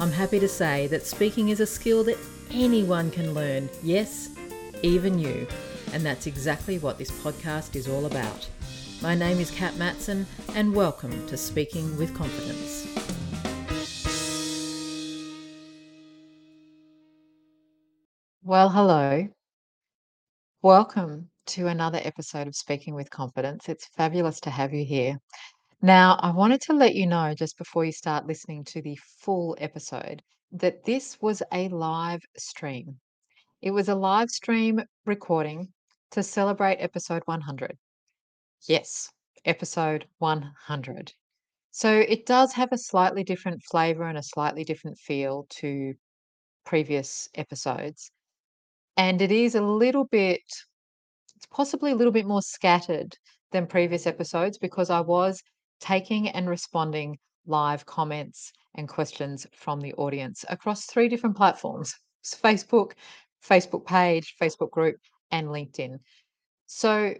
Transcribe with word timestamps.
I'm 0.00 0.10
happy 0.10 0.40
to 0.40 0.48
say 0.48 0.88
that 0.88 1.06
speaking 1.06 1.50
is 1.50 1.60
a 1.60 1.66
skill 1.66 2.02
that 2.04 2.18
anyone 2.50 3.12
can 3.12 3.32
learn. 3.32 3.70
Yes, 3.80 4.30
even 4.82 5.20
you. 5.20 5.46
And 5.92 6.04
that's 6.04 6.26
exactly 6.26 6.80
what 6.80 6.98
this 6.98 7.12
podcast 7.12 7.76
is 7.76 7.86
all 7.88 8.06
about. 8.06 8.48
My 9.00 9.14
name 9.14 9.38
is 9.38 9.52
Cat 9.52 9.76
Matson, 9.76 10.26
and 10.56 10.74
welcome 10.74 11.24
to 11.28 11.36
Speaking 11.36 11.96
with 11.96 12.12
Confidence. 12.12 12.88
Well, 18.42 18.70
hello. 18.70 19.28
Welcome 20.62 21.30
to 21.46 21.68
another 21.68 22.00
episode 22.02 22.48
of 22.48 22.56
Speaking 22.56 22.96
with 22.96 23.10
Confidence. 23.10 23.68
It's 23.68 23.86
fabulous 23.96 24.40
to 24.40 24.50
have 24.50 24.74
you 24.74 24.84
here. 24.84 25.20
Now, 25.82 26.18
I 26.20 26.30
wanted 26.30 26.60
to 26.62 26.72
let 26.72 26.94
you 26.94 27.06
know 27.06 27.34
just 27.34 27.58
before 27.58 27.84
you 27.84 27.92
start 27.92 28.26
listening 28.26 28.64
to 28.64 28.82
the 28.82 28.96
full 28.96 29.56
episode 29.60 30.22
that 30.52 30.84
this 30.84 31.20
was 31.20 31.42
a 31.52 31.68
live 31.68 32.22
stream. 32.36 33.00
It 33.60 33.70
was 33.72 33.88
a 33.88 33.94
live 33.94 34.30
stream 34.30 34.80
recording 35.04 35.72
to 36.12 36.22
celebrate 36.22 36.76
episode 36.76 37.22
100. 37.26 37.76
Yes, 38.66 39.10
episode 39.44 40.06
100. 40.18 41.12
So 41.70 41.92
it 41.92 42.26
does 42.26 42.52
have 42.52 42.72
a 42.72 42.78
slightly 42.78 43.24
different 43.24 43.62
flavor 43.62 44.04
and 44.04 44.16
a 44.16 44.22
slightly 44.22 44.64
different 44.64 44.98
feel 44.98 45.46
to 45.60 45.94
previous 46.64 47.28
episodes. 47.34 48.10
And 48.96 49.20
it 49.20 49.32
is 49.32 49.54
a 49.54 49.62
little 49.62 50.04
bit, 50.04 50.42
it's 51.36 51.46
possibly 51.50 51.90
a 51.90 51.96
little 51.96 52.12
bit 52.12 52.26
more 52.26 52.42
scattered 52.42 53.16
than 53.50 53.66
previous 53.66 54.06
episodes 54.06 54.56
because 54.58 54.88
I 54.88 55.00
was 55.00 55.42
taking 55.84 56.30
and 56.30 56.48
responding 56.48 57.18
live 57.46 57.84
comments 57.84 58.50
and 58.74 58.88
questions 58.88 59.46
from 59.54 59.80
the 59.82 59.92
audience 59.94 60.42
across 60.48 60.86
three 60.86 61.08
different 61.08 61.36
platforms 61.36 61.94
Facebook, 62.24 62.92
Facebook 63.46 63.84
page, 63.84 64.34
Facebook 64.40 64.70
group, 64.70 64.96
and 65.30 65.48
LinkedIn. 65.48 65.98
So 66.66 67.14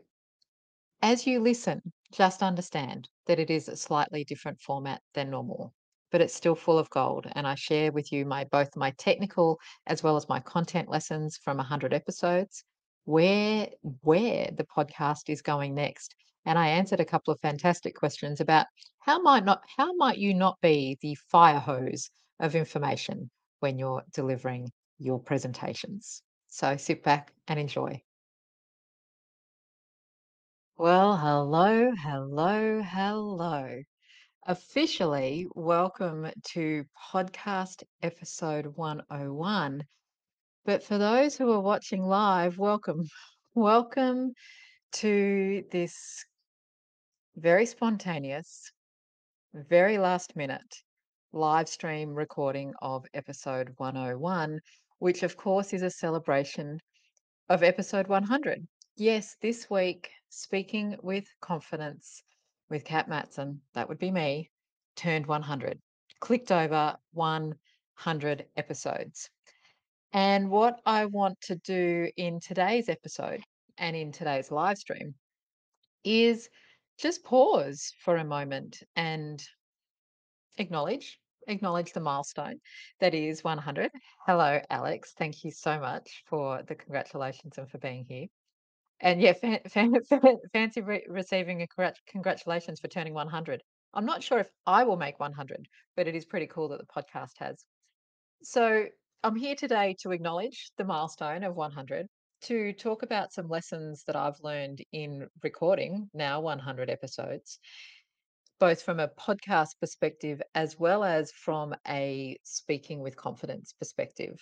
as 1.02 1.26
you 1.26 1.40
listen, 1.40 1.82
just 2.10 2.42
understand 2.42 3.06
that 3.26 3.38
it 3.38 3.50
is 3.50 3.68
a 3.68 3.76
slightly 3.76 4.24
different 4.24 4.58
format 4.58 5.02
than 5.12 5.28
normal, 5.28 5.74
but 6.10 6.22
it's 6.22 6.34
still 6.34 6.54
full 6.54 6.78
of 6.78 6.88
gold. 6.88 7.26
And 7.32 7.46
I 7.46 7.56
share 7.56 7.92
with 7.92 8.12
you 8.12 8.24
my 8.24 8.44
both 8.44 8.74
my 8.76 8.92
technical 8.92 9.58
as 9.86 10.02
well 10.02 10.16
as 10.16 10.26
my 10.30 10.40
content 10.40 10.88
lessons 10.88 11.36
from 11.36 11.58
100 11.58 11.92
episodes, 11.92 12.64
where 13.04 13.68
where 14.00 14.48
the 14.56 14.64
podcast 14.64 15.28
is 15.28 15.42
going 15.42 15.74
next. 15.74 16.14
And 16.46 16.58
I 16.58 16.68
answered 16.68 17.00
a 17.00 17.04
couple 17.04 17.32
of 17.32 17.40
fantastic 17.40 17.94
questions 17.94 18.40
about 18.40 18.66
how 19.00 19.20
might 19.20 19.44
not 19.44 19.62
how 19.76 19.94
might 19.94 20.18
you 20.18 20.34
not 20.34 20.60
be 20.60 20.98
the 21.00 21.14
fire 21.14 21.58
hose 21.58 22.10
of 22.38 22.54
information 22.54 23.30
when 23.60 23.78
you're 23.78 24.02
delivering 24.12 24.70
your 24.98 25.18
presentations. 25.18 26.22
So 26.48 26.76
sit 26.76 27.02
back 27.02 27.32
and 27.48 27.58
enjoy. 27.58 28.02
Well, 30.76 31.16
hello, 31.16 31.92
hello, 31.96 32.82
hello. 32.82 33.82
Officially, 34.46 35.46
welcome 35.54 36.30
to 36.48 36.84
podcast 37.12 37.84
episode 38.02 38.66
101. 38.66 39.82
But 40.66 40.82
for 40.82 40.98
those 40.98 41.36
who 41.36 41.50
are 41.52 41.60
watching 41.60 42.02
live, 42.02 42.58
welcome. 42.58 43.04
Welcome 43.54 44.32
to 44.94 45.62
this 45.70 46.24
very 47.36 47.66
spontaneous, 47.66 48.70
very 49.52 49.98
last 49.98 50.36
minute 50.36 50.82
live 51.32 51.68
stream 51.68 52.14
recording 52.14 52.72
of 52.80 53.04
episode 53.12 53.70
101, 53.76 54.60
which 55.00 55.24
of 55.24 55.36
course 55.36 55.72
is 55.72 55.82
a 55.82 55.90
celebration 55.90 56.78
of 57.48 57.64
episode 57.64 58.06
100. 58.06 58.64
Yes, 58.96 59.36
this 59.42 59.68
week, 59.68 60.10
speaking 60.28 60.96
with 61.02 61.26
confidence 61.40 62.22
with 62.70 62.84
Cat 62.84 63.08
Matson, 63.08 63.60
that 63.74 63.88
would 63.88 63.98
be 63.98 64.12
me, 64.12 64.50
turned 64.94 65.26
100, 65.26 65.80
clicked 66.20 66.52
over 66.52 66.96
100 67.14 68.46
episodes. 68.56 69.28
And 70.12 70.50
what 70.50 70.80
I 70.86 71.06
want 71.06 71.40
to 71.42 71.56
do 71.56 72.08
in 72.16 72.38
today's 72.38 72.88
episode 72.88 73.42
and 73.76 73.96
in 73.96 74.12
today's 74.12 74.52
live 74.52 74.78
stream 74.78 75.16
is 76.04 76.48
just 76.98 77.24
pause 77.24 77.92
for 78.00 78.16
a 78.16 78.24
moment 78.24 78.82
and 78.96 79.42
acknowledge 80.58 81.18
acknowledge 81.46 81.92
the 81.92 82.00
milestone 82.00 82.58
that 83.00 83.14
is 83.14 83.44
100 83.44 83.90
hello 84.26 84.60
alex. 84.70 85.12
Thank 85.18 85.44
you 85.44 85.50
so 85.50 85.78
much 85.78 86.22
for 86.26 86.62
the 86.62 86.74
congratulations 86.74 87.58
and 87.58 87.68
for 87.68 87.78
being 87.78 88.04
here. 88.08 88.26
And 89.00 89.20
yeah 89.20 89.34
fan, 89.34 89.60
fan, 89.68 89.92
fan, 90.04 90.36
fancy 90.52 90.80
re- 90.80 91.06
receiving 91.08 91.62
a 91.62 91.66
congrat- 91.66 91.98
congratulations 92.06 92.80
for 92.80 92.88
turning 92.88 93.14
100 93.14 93.62
i'm 93.92 94.06
not 94.06 94.22
sure 94.22 94.38
if 94.38 94.48
i 94.66 94.84
will 94.84 94.96
make 94.96 95.20
100 95.20 95.66
but 95.96 96.08
it 96.08 96.14
is 96.14 96.24
pretty 96.24 96.46
cool 96.46 96.68
that 96.68 96.78
the 96.78 96.86
podcast 96.86 97.36
has. 97.38 97.64
So 98.42 98.86
i'm 99.22 99.36
here 99.36 99.54
today 99.54 99.96
to 100.00 100.12
acknowledge 100.12 100.70
the 100.78 100.84
milestone 100.84 101.44
of 101.44 101.56
100 101.56 102.06
to 102.44 102.72
talk 102.72 103.02
about 103.02 103.32
some 103.32 103.48
lessons 103.48 104.04
that 104.06 104.16
i've 104.16 104.40
learned 104.42 104.80
in 104.92 105.28
recording 105.42 106.08
now 106.14 106.40
100 106.40 106.90
episodes 106.90 107.58
both 108.60 108.82
from 108.82 109.00
a 109.00 109.08
podcast 109.08 109.78
perspective 109.80 110.40
as 110.54 110.78
well 110.78 111.04
as 111.04 111.32
from 111.32 111.74
a 111.88 112.38
speaking 112.44 113.00
with 113.00 113.16
confidence 113.16 113.74
perspective. 113.78 114.40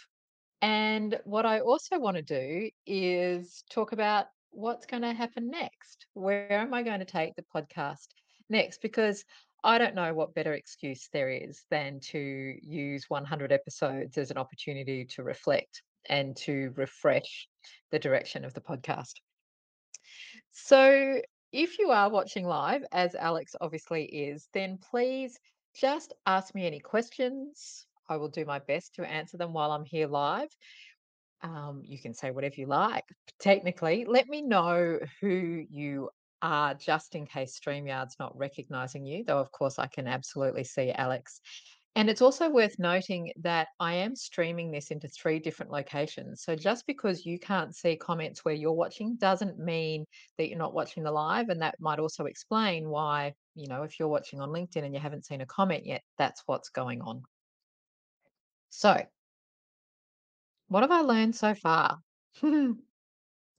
And 0.61 1.19
what 1.25 1.47
I 1.47 1.61
also 1.61 1.99
want 1.99 2.17
to 2.17 2.23
do 2.23 2.71
is 2.87 3.65
talk 3.71 3.93
about 3.93 4.27
what's 4.51 4.87
going 4.87 5.03
to 5.03 5.13
happen 5.13 5.51
next. 5.51 6.07
Where 6.15 6.53
am 6.53 6.75
I 6.75 6.83
going 6.83 7.01
to 7.01 7.05
take 7.05 7.35
the 7.35 7.45
podcast 7.55 8.07
next? 8.49 8.81
Because 8.81 9.25
I 9.65 9.79
don't 9.79 9.95
know 9.95 10.15
what 10.15 10.35
better 10.35 10.55
excuse 10.55 11.09
there 11.13 11.31
is 11.31 11.65
than 11.71 12.01
to 12.11 12.19
use 12.63 13.07
100 13.09 13.51
episodes 13.51 14.19
as 14.19 14.31
an 14.31 14.37
opportunity 14.37 15.05
to 15.17 15.23
reflect 15.23 15.83
and 16.09 16.37
to 16.37 16.73
refresh 16.77 17.49
the 17.91 17.99
direction 17.99 18.45
of 18.45 18.55
the 18.55 18.61
podcast. 18.61 19.15
So, 20.53 21.21
if 21.53 21.79
you 21.79 21.91
are 21.91 22.09
watching 22.09 22.47
live, 22.47 22.83
as 22.93 23.15
Alex 23.15 23.55
obviously 23.61 24.05
is, 24.05 24.49
then 24.55 24.79
please 24.91 25.39
just 25.75 26.15
ask 26.27 26.55
me 26.55 26.67
any 26.67 26.81
questions. 26.81 27.87
I 28.09 28.17
will 28.17 28.29
do 28.29 28.45
my 28.45 28.59
best 28.59 28.95
to 28.97 29.05
answer 29.05 29.37
them 29.37 29.53
while 29.53 29.71
I'm 29.73 29.85
here 29.85 30.07
live. 30.07 30.49
Um, 31.43 31.83
you 31.85 31.99
can 31.99 32.15
say 32.15 32.31
whatever 32.31 32.55
you 32.57 32.67
like. 32.67 33.05
Technically, 33.41 34.05
let 34.07 34.29
me 34.29 34.43
know 34.43 34.99
who 35.21 35.65
you 35.69 36.11
are 36.41 36.75
just 36.75 37.15
in 37.15 37.27
case 37.27 37.59
StreamYard's 37.59 38.17
not 38.19 38.37
recognizing 38.37 39.07
you, 39.07 39.25
though, 39.25 39.39
of 39.39 39.51
course, 39.53 39.79
I 39.79 39.87
can 39.87 40.07
absolutely 40.07 40.65
see 40.65 40.91
Alex. 40.91 41.41
And 41.95 42.09
it's 42.09 42.23
also 42.23 42.49
worth 42.49 42.79
noting 42.79 43.33
that 43.41 43.69
I 43.79 43.95
am 43.95 44.17
streaming 44.17 44.71
this 44.71 44.91
into 44.91 45.09
three 45.09 45.39
different 45.39 45.71
locations. 45.71 46.43
So 46.43 46.57
just 46.57 46.87
because 46.87 47.27
you 47.27 47.39
can't 47.39 47.77
see 47.77 47.97
comments 47.97 48.45
where 48.45 48.55
you're 48.55 48.73
watching 48.73 49.17
doesn't 49.17 49.59
mean 49.59 50.07
that 50.39 50.49
you're 50.49 50.59
not 50.59 50.73
watching 50.73 51.03
the 51.03 51.13
live. 51.13 51.51
And 51.51 51.61
that 51.61 51.75
might 51.81 51.99
also 51.99 52.25
explain 52.25 52.89
why, 52.89 53.35
you 53.55 53.69
know, 53.69 53.83
if 53.83 53.99
you're 53.99 54.09
watching 54.09 54.41
on 54.41 54.49
LinkedIn 54.49 54.85
and 54.85 54.95
you 54.95 55.01
haven't 55.01 55.27
seen 55.27 55.43
a 55.43 55.47
comment 55.47 55.85
yet, 55.85 56.03
that's 56.17 56.43
what's 56.47 56.71
going 56.71 57.03
on. 57.03 57.23
So, 58.71 59.05
what 60.69 60.83
have 60.83 60.91
I 60.91 61.01
learned 61.03 61.37
so 61.37 61.55
far? 61.55 61.99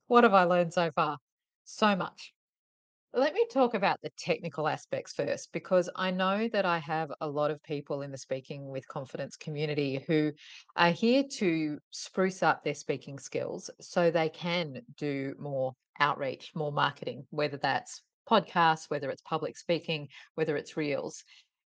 what 0.08 0.24
have 0.24 0.34
I 0.34 0.46
learned 0.46 0.74
so 0.74 0.90
far? 0.96 1.20
So 1.66 1.96
much. 1.96 2.34
Let 3.16 3.36
me 3.36 3.46
talk 3.54 3.76
about 3.76 4.02
the 4.02 4.10
technical 4.18 4.68
aspects 4.68 5.14
first, 5.14 5.52
because 5.54 5.88
I 5.96 6.10
know 6.10 6.48
that 6.48 6.66
I 6.66 6.80
have 6.80 7.12
a 7.22 7.28
lot 7.28 7.52
of 7.52 7.62
people 7.62 8.02
in 8.02 8.10
the 8.10 8.18
Speaking 8.18 8.68
with 8.68 8.88
Confidence 8.88 9.36
community 9.36 10.04
who 10.08 10.32
are 10.76 10.90
here 10.90 11.24
to 11.34 11.78
spruce 11.92 12.42
up 12.42 12.64
their 12.64 12.74
speaking 12.74 13.20
skills 13.20 13.70
so 13.80 14.10
they 14.10 14.30
can 14.30 14.82
do 14.98 15.36
more 15.38 15.74
outreach, 16.00 16.54
more 16.56 16.72
marketing, 16.72 17.28
whether 17.30 17.58
that's 17.58 18.02
podcasts, 18.28 18.90
whether 18.90 19.12
it's 19.12 19.22
public 19.22 19.60
speaking, 19.60 20.08
whether 20.34 20.58
it's 20.58 20.76
reels. 20.76 21.24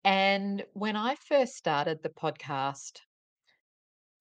And 0.04 0.64
when 0.72 0.94
I 0.94 1.16
first 1.16 1.56
started 1.56 2.00
the 2.04 2.10
podcast 2.10 3.00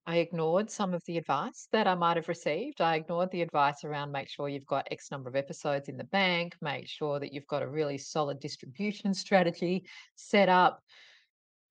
I 0.06 0.18
ignored 0.18 0.70
some 0.70 0.94
of 0.94 1.04
the 1.06 1.18
advice 1.18 1.68
that 1.72 1.88
I 1.88 1.96
might 1.96 2.18
have 2.18 2.28
received. 2.28 2.82
I 2.82 2.96
ignored 2.96 3.32
the 3.32 3.42
advice 3.42 3.84
around 3.84 4.12
make 4.12 4.30
sure 4.30 4.50
you've 4.50 4.66
got 4.66 4.88
X 4.92 5.12
number 5.12 5.30
of 5.30 5.36
episodes 5.36 5.88
in 5.90 5.98
the 5.98 6.04
bank, 6.06 6.56
make 6.62 6.88
sure 6.88 7.20
that 7.20 7.34
you've 7.34 7.48
got 7.48 7.64
a 7.64 7.70
really 7.70 7.98
solid 7.98 8.40
distribution 8.40 9.14
strategy 9.14 9.86
set 10.16 10.50
up. 10.50 10.82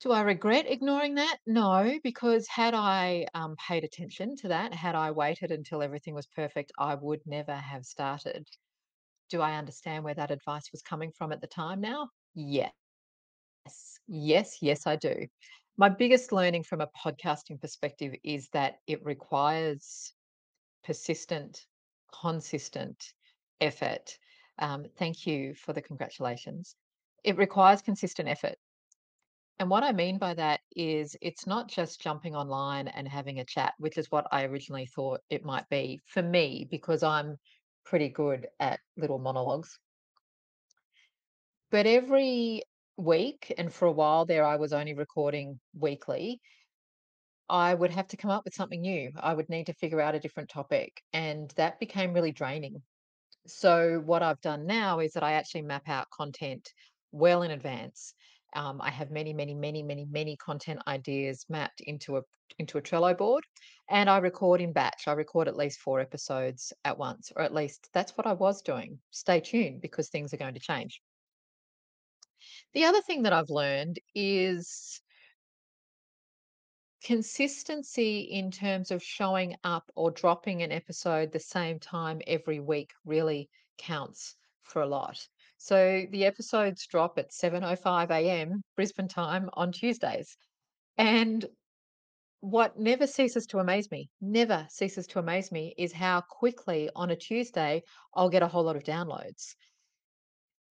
Do 0.00 0.12
I 0.12 0.22
regret 0.22 0.66
ignoring 0.66 1.14
that? 1.16 1.38
No, 1.46 1.98
because 2.02 2.48
had 2.48 2.74
I 2.74 3.26
um, 3.34 3.56
paid 3.56 3.84
attention 3.84 4.36
to 4.36 4.48
that, 4.48 4.74
had 4.74 4.94
I 4.94 5.10
waited 5.12 5.50
until 5.52 5.82
everything 5.82 6.14
was 6.14 6.26
perfect, 6.26 6.72
I 6.78 6.94
would 6.96 7.22
never 7.26 7.54
have 7.56 7.84
started. 7.84 8.48
Do 9.30 9.42
I 9.42 9.56
understand 9.58 10.04
where 10.04 10.14
that 10.14 10.30
advice 10.30 10.70
was 10.72 10.82
coming 10.82 11.12
from 11.12 11.32
at 11.32 11.40
the 11.40 11.48
time 11.48 11.80
now? 11.80 12.10
Yes. 12.34 12.72
Yes, 14.06 14.58
yes, 14.62 14.86
I 14.86 14.96
do. 14.96 15.26
My 15.78 15.88
biggest 15.88 16.32
learning 16.32 16.64
from 16.64 16.82
a 16.82 16.88
podcasting 16.88 17.60
perspective 17.60 18.14
is 18.22 18.48
that 18.52 18.76
it 18.86 19.04
requires 19.04 20.12
persistent, 20.84 21.64
consistent 22.20 23.14
effort. 23.60 24.18
Um, 24.58 24.84
thank 24.98 25.26
you 25.26 25.54
for 25.54 25.72
the 25.72 25.80
congratulations. 25.80 26.76
It 27.24 27.38
requires 27.38 27.80
consistent 27.80 28.28
effort. 28.28 28.56
And 29.58 29.70
what 29.70 29.82
I 29.82 29.92
mean 29.92 30.18
by 30.18 30.34
that 30.34 30.60
is 30.76 31.16
it's 31.22 31.46
not 31.46 31.68
just 31.68 32.02
jumping 32.02 32.34
online 32.34 32.88
and 32.88 33.08
having 33.08 33.38
a 33.38 33.44
chat, 33.44 33.74
which 33.78 33.96
is 33.96 34.10
what 34.10 34.26
I 34.30 34.44
originally 34.44 34.86
thought 34.86 35.20
it 35.30 35.44
might 35.44 35.68
be 35.70 36.00
for 36.04 36.22
me, 36.22 36.66
because 36.70 37.02
I'm 37.02 37.38
pretty 37.84 38.08
good 38.08 38.46
at 38.60 38.80
little 38.96 39.18
monologues. 39.18 39.78
But 41.70 41.86
every 41.86 42.64
week, 42.96 43.52
and 43.58 43.72
for 43.72 43.86
a 43.86 43.92
while 43.92 44.24
there, 44.24 44.44
I 44.44 44.56
was 44.56 44.72
only 44.72 44.94
recording 44.94 45.58
weekly, 45.78 46.40
I 47.48 47.74
would 47.74 47.90
have 47.90 48.08
to 48.08 48.16
come 48.16 48.30
up 48.30 48.44
with 48.44 48.54
something 48.54 48.80
new. 48.80 49.12
I 49.20 49.34
would 49.34 49.48
need 49.48 49.66
to 49.66 49.74
figure 49.74 50.00
out 50.00 50.14
a 50.14 50.20
different 50.20 50.48
topic, 50.48 51.02
and 51.12 51.50
that 51.56 51.80
became 51.80 52.14
really 52.14 52.32
draining. 52.32 52.82
So, 53.46 54.00
what 54.04 54.22
I've 54.22 54.40
done 54.40 54.66
now 54.66 55.00
is 55.00 55.12
that 55.12 55.22
I 55.22 55.32
actually 55.32 55.62
map 55.62 55.88
out 55.88 56.08
content 56.10 56.72
well 57.10 57.42
in 57.42 57.50
advance. 57.50 58.14
Um, 58.54 58.80
I 58.80 58.90
have 58.90 59.10
many, 59.10 59.32
many, 59.32 59.54
many, 59.54 59.82
many, 59.82 60.06
many 60.06 60.36
content 60.36 60.80
ideas 60.86 61.44
mapped 61.48 61.80
into 61.82 62.16
a 62.16 62.22
into 62.58 62.78
a 62.78 62.82
Trello 62.82 63.16
board, 63.16 63.44
and 63.90 64.08
I 64.08 64.18
record 64.18 64.60
in 64.60 64.72
batch. 64.72 65.08
I 65.08 65.12
record 65.12 65.48
at 65.48 65.56
least 65.56 65.80
four 65.80 66.00
episodes 66.00 66.72
at 66.84 66.96
once, 66.96 67.32
or 67.36 67.42
at 67.42 67.54
least 67.54 67.88
that's 67.92 68.16
what 68.16 68.26
I 68.26 68.32
was 68.32 68.62
doing. 68.62 68.98
Stay 69.10 69.40
tuned 69.40 69.80
because 69.82 70.08
things 70.08 70.32
are 70.32 70.38
going 70.38 70.54
to 70.54 70.60
change. 70.60 71.02
The 72.72 72.84
other 72.84 73.00
thing 73.00 73.22
that 73.22 73.32
I've 73.32 73.50
learned 73.50 73.98
is 74.14 75.00
consistency 77.04 78.20
in 78.20 78.50
terms 78.50 78.90
of 78.90 79.02
showing 79.02 79.56
up 79.64 79.90
or 79.96 80.10
dropping 80.10 80.62
an 80.62 80.70
episode 80.70 81.32
the 81.32 81.40
same 81.40 81.78
time 81.78 82.20
every 82.26 82.60
week 82.60 82.92
really 83.04 83.48
counts 83.78 84.36
for 84.62 84.82
a 84.82 84.86
lot. 84.86 85.18
So 85.58 86.06
the 86.10 86.24
episodes 86.24 86.86
drop 86.86 87.18
at 87.18 87.32
7:05 87.32 88.10
a.m. 88.10 88.62
Brisbane 88.76 89.08
time 89.08 89.50
on 89.54 89.72
Tuesdays. 89.72 90.36
And 90.96 91.44
what 92.40 92.78
never 92.78 93.06
ceases 93.06 93.46
to 93.46 93.58
amaze 93.58 93.90
me, 93.90 94.10
never 94.20 94.66
ceases 94.68 95.06
to 95.08 95.20
amaze 95.20 95.52
me 95.52 95.74
is 95.78 95.92
how 95.92 96.22
quickly 96.22 96.90
on 96.96 97.10
a 97.10 97.16
Tuesday 97.16 97.82
I'll 98.14 98.30
get 98.30 98.42
a 98.42 98.48
whole 98.48 98.64
lot 98.64 98.76
of 98.76 98.82
downloads. 98.82 99.54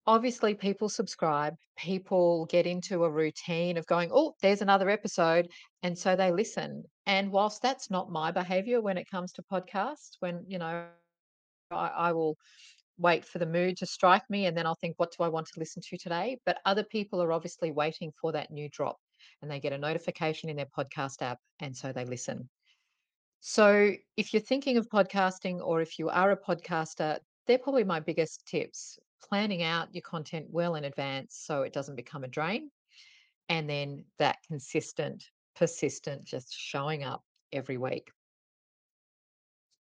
Obviously, 0.07 0.55
people 0.55 0.89
subscribe, 0.89 1.55
people 1.77 2.45
get 2.47 2.65
into 2.67 3.03
a 3.03 3.09
routine 3.09 3.77
of 3.77 3.85
going, 3.87 4.09
"Oh, 4.13 4.33
there's 4.41 4.61
another 4.61 4.89
episode," 4.89 5.49
and 5.83 5.97
so 5.97 6.15
they 6.15 6.31
listen. 6.31 6.83
And 7.05 7.31
whilst 7.31 7.61
that's 7.61 7.89
not 7.91 8.11
my 8.11 8.31
behavior 8.31 8.81
when 8.81 8.97
it 8.97 9.09
comes 9.09 9.31
to 9.33 9.43
podcasts, 9.43 10.17
when, 10.19 10.43
you 10.47 10.57
know, 10.57 10.89
I 11.71 11.87
I 11.89 12.13
will 12.13 12.37
wait 12.97 13.25
for 13.25 13.39
the 13.39 13.45
mood 13.45 13.77
to 13.77 13.85
strike 13.87 14.29
me, 14.29 14.45
and 14.47 14.57
then 14.57 14.67
I'll 14.67 14.75
think, 14.75 14.99
"What 14.99 15.11
do 15.17 15.23
I 15.23 15.29
want 15.29 15.47
to 15.47 15.59
listen 15.59 15.81
to 15.83 15.97
today?" 15.97 16.39
But 16.45 16.61
other 16.65 16.83
people 16.83 17.21
are 17.21 17.33
obviously 17.33 17.71
waiting 17.71 18.11
for 18.21 18.31
that 18.33 18.51
new 18.51 18.69
drop, 18.69 18.99
and 19.41 19.51
they 19.51 19.59
get 19.59 19.73
a 19.73 19.77
notification 19.77 20.49
in 20.49 20.57
their 20.57 20.67
podcast 20.67 21.21
app, 21.21 21.39
and 21.59 21.75
so 21.77 21.93
they 21.93 22.05
listen. 22.05 22.49
So, 23.41 23.95
if 24.17 24.33
you're 24.33 24.41
thinking 24.41 24.77
of 24.77 24.89
podcasting 24.89 25.61
or 25.61 25.81
if 25.81 25.99
you 25.99 26.09
are 26.09 26.31
a 26.31 26.37
podcaster, 26.37 27.19
they're 27.47 27.59
probably 27.59 27.83
my 27.83 27.99
biggest 27.99 28.45
tips. 28.47 28.99
Planning 29.27 29.63
out 29.63 29.93
your 29.93 30.01
content 30.01 30.47
well 30.49 30.75
in 30.75 30.83
advance 30.83 31.35
so 31.35 31.61
it 31.61 31.73
doesn't 31.73 31.95
become 31.95 32.23
a 32.23 32.27
drain. 32.27 32.71
And 33.49 33.69
then 33.69 34.05
that 34.17 34.37
consistent, 34.47 35.23
persistent, 35.55 36.23
just 36.25 36.53
showing 36.53 37.03
up 37.03 37.23
every 37.51 37.77
week. 37.77 38.11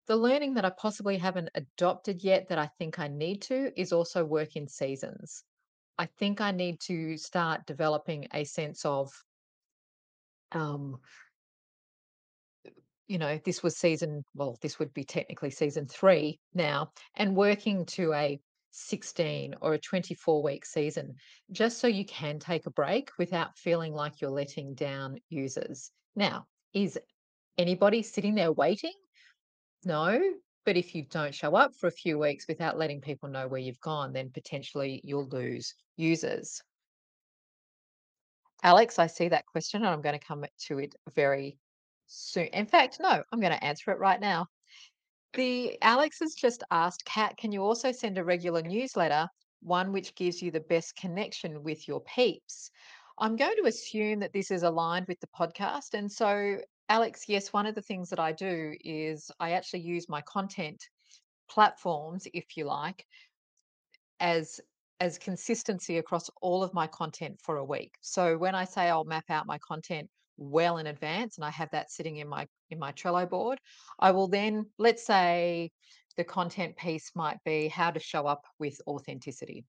The 0.07 0.15
learning 0.15 0.55
that 0.55 0.65
I 0.65 0.69
possibly 0.69 1.17
haven't 1.17 1.49
adopted 1.55 2.23
yet 2.23 2.49
that 2.49 2.57
I 2.57 2.67
think 2.77 2.99
I 2.99 3.07
need 3.07 3.41
to 3.43 3.71
is 3.79 3.93
also 3.93 4.25
work 4.25 4.55
in 4.55 4.67
seasons. 4.67 5.43
I 5.97 6.07
think 6.07 6.41
I 6.41 6.51
need 6.51 6.81
to 6.81 7.17
start 7.17 7.65
developing 7.65 8.27
a 8.33 8.43
sense 8.43 8.83
of 8.83 9.11
um, 10.51 10.99
you 13.07 13.17
know, 13.17 13.39
this 13.45 13.61
was 13.61 13.77
season 13.77 14.23
well, 14.33 14.57
this 14.61 14.79
would 14.79 14.93
be 14.93 15.03
technically 15.03 15.51
season 15.51 15.87
3 15.87 16.39
now, 16.53 16.91
and 17.15 17.35
working 17.35 17.85
to 17.85 18.13
a 18.13 18.39
16 18.75 19.55
or 19.61 19.75
a 19.75 19.79
24-week 19.79 20.65
season, 20.65 21.15
just 21.51 21.77
so 21.77 21.87
you 21.87 22.05
can 22.05 22.39
take 22.39 22.65
a 22.65 22.71
break 22.71 23.11
without 23.17 23.57
feeling 23.57 23.93
like 23.93 24.19
you're 24.19 24.31
letting 24.31 24.73
down 24.73 25.17
users. 25.29 25.91
Now, 26.15 26.47
is 26.73 26.99
anybody 27.57 28.01
sitting 28.01 28.35
there 28.35 28.51
waiting? 28.51 28.93
No, 29.85 30.19
but 30.65 30.75
if 30.75 30.95
you 30.95 31.03
don't 31.03 31.35
show 31.35 31.55
up 31.55 31.75
for 31.75 31.87
a 31.87 31.91
few 31.91 32.17
weeks 32.17 32.47
without 32.47 32.77
letting 32.77 32.99
people 32.99 33.29
know 33.29 33.47
where 33.47 33.59
you've 33.59 33.79
gone, 33.79 34.11
then 34.11 34.31
potentially 34.33 35.01
you'll 35.03 35.27
lose 35.27 35.75
users. 35.95 36.61
Alex, 38.63 38.97
I 38.97 39.07
see 39.07 39.27
that 39.27 39.45
question, 39.45 39.83
and 39.83 39.89
I'm 39.89 40.01
gonna 40.01 40.19
come 40.19 40.45
to 40.67 40.79
it 40.79 40.95
very 41.13 41.57
soon. 42.07 42.45
In 42.47 42.65
fact, 42.65 42.99
no, 42.99 43.23
I'm 43.31 43.39
gonna 43.39 43.55
answer 43.55 43.91
it 43.91 43.99
right 43.99 44.19
now. 44.19 44.47
The 45.33 45.81
Alex 45.81 46.19
has 46.19 46.35
just 46.35 46.63
asked, 46.69 47.05
Cat, 47.05 47.37
can 47.37 47.51
you 47.51 47.63
also 47.63 47.91
send 47.91 48.17
a 48.17 48.23
regular 48.23 48.61
newsletter, 48.61 49.27
one 49.61 49.91
which 49.91 50.13
gives 50.13 50.41
you 50.41 50.51
the 50.51 50.59
best 50.59 50.95
connection 50.95 51.63
with 51.63 51.87
your 51.87 52.01
peeps? 52.01 52.69
I'm 53.17 53.35
going 53.35 53.55
to 53.57 53.67
assume 53.67 54.19
that 54.19 54.33
this 54.33 54.51
is 54.51 54.61
aligned 54.61 55.07
with 55.07 55.19
the 55.21 55.27
podcast. 55.27 55.95
And 55.95 56.11
so, 56.11 56.59
Alex, 56.87 57.23
yes, 57.27 57.51
one 57.51 57.65
of 57.65 57.73
the 57.73 57.81
things 57.81 58.09
that 58.09 58.19
I 58.19 58.31
do 58.31 58.75
is 58.81 59.31
I 59.39 59.53
actually 59.53 59.81
use 59.81 60.07
my 60.07 60.21
content 60.21 60.83
platforms, 61.49 62.27
if 62.33 62.55
you 62.55 62.65
like, 62.65 63.05
as 64.19 64.59
as 64.99 65.17
consistency 65.17 65.97
across 65.97 66.29
all 66.41 66.63
of 66.63 66.73
my 66.73 66.87
content 66.87 67.39
for 67.41 67.57
a 67.57 67.65
week. 67.65 67.95
So 68.01 68.37
when 68.37 68.55
I 68.55 68.65
say 68.65 68.83
I'll 68.89 69.03
map 69.03 69.25
out 69.29 69.47
my 69.47 69.57
content 69.57 70.09
well 70.37 70.77
in 70.77 70.87
advance 70.87 71.37
and 71.37 71.45
I 71.45 71.51
have 71.51 71.69
that 71.71 71.91
sitting 71.91 72.17
in 72.17 72.27
my 72.27 72.47
in 72.69 72.79
my 72.79 72.91
Trello 72.91 73.29
board, 73.29 73.59
I 73.99 74.11
will 74.11 74.27
then 74.27 74.65
let's 74.77 75.05
say 75.05 75.71
the 76.17 76.23
content 76.23 76.75
piece 76.77 77.11
might 77.15 77.37
be 77.43 77.67
how 77.67 77.91
to 77.91 77.99
show 77.99 78.25
up 78.25 78.43
with 78.59 78.79
authenticity. 78.87 79.65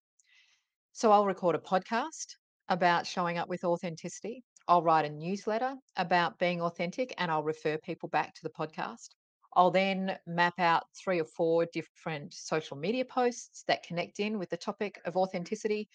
So 0.93 1.11
I'll 1.11 1.27
record 1.27 1.55
a 1.55 1.59
podcast 1.59 2.37
about 2.69 3.07
showing 3.07 3.39
up 3.39 3.49
with 3.49 3.65
authenticity. 3.65 4.45
I'll 4.69 4.83
write 4.83 5.05
a 5.05 5.11
newsletter 5.11 5.75
about 5.97 6.39
being 6.39 6.63
authentic 6.63 7.15
and 7.19 7.31
I'll 7.31 7.43
refer 7.43 7.79
people 7.79 8.09
back 8.09 8.35
to 8.35 8.41
the 8.43 8.51
podcast. 8.51 9.09
I'll 9.57 9.71
then 9.71 10.17
map 10.27 10.59
out 10.59 10.85
three 10.97 11.21
or 11.21 11.25
four 11.25 11.67
different 11.73 12.33
social 12.35 12.77
media 12.77 13.05
posts 13.05 13.65
that 13.69 13.83
connect 13.83 14.21
in 14.21 14.39
with 14.39 14.51
the 14.51 14.57
topic 14.57 15.01
of 15.05 15.17
authenticity. 15.17 15.89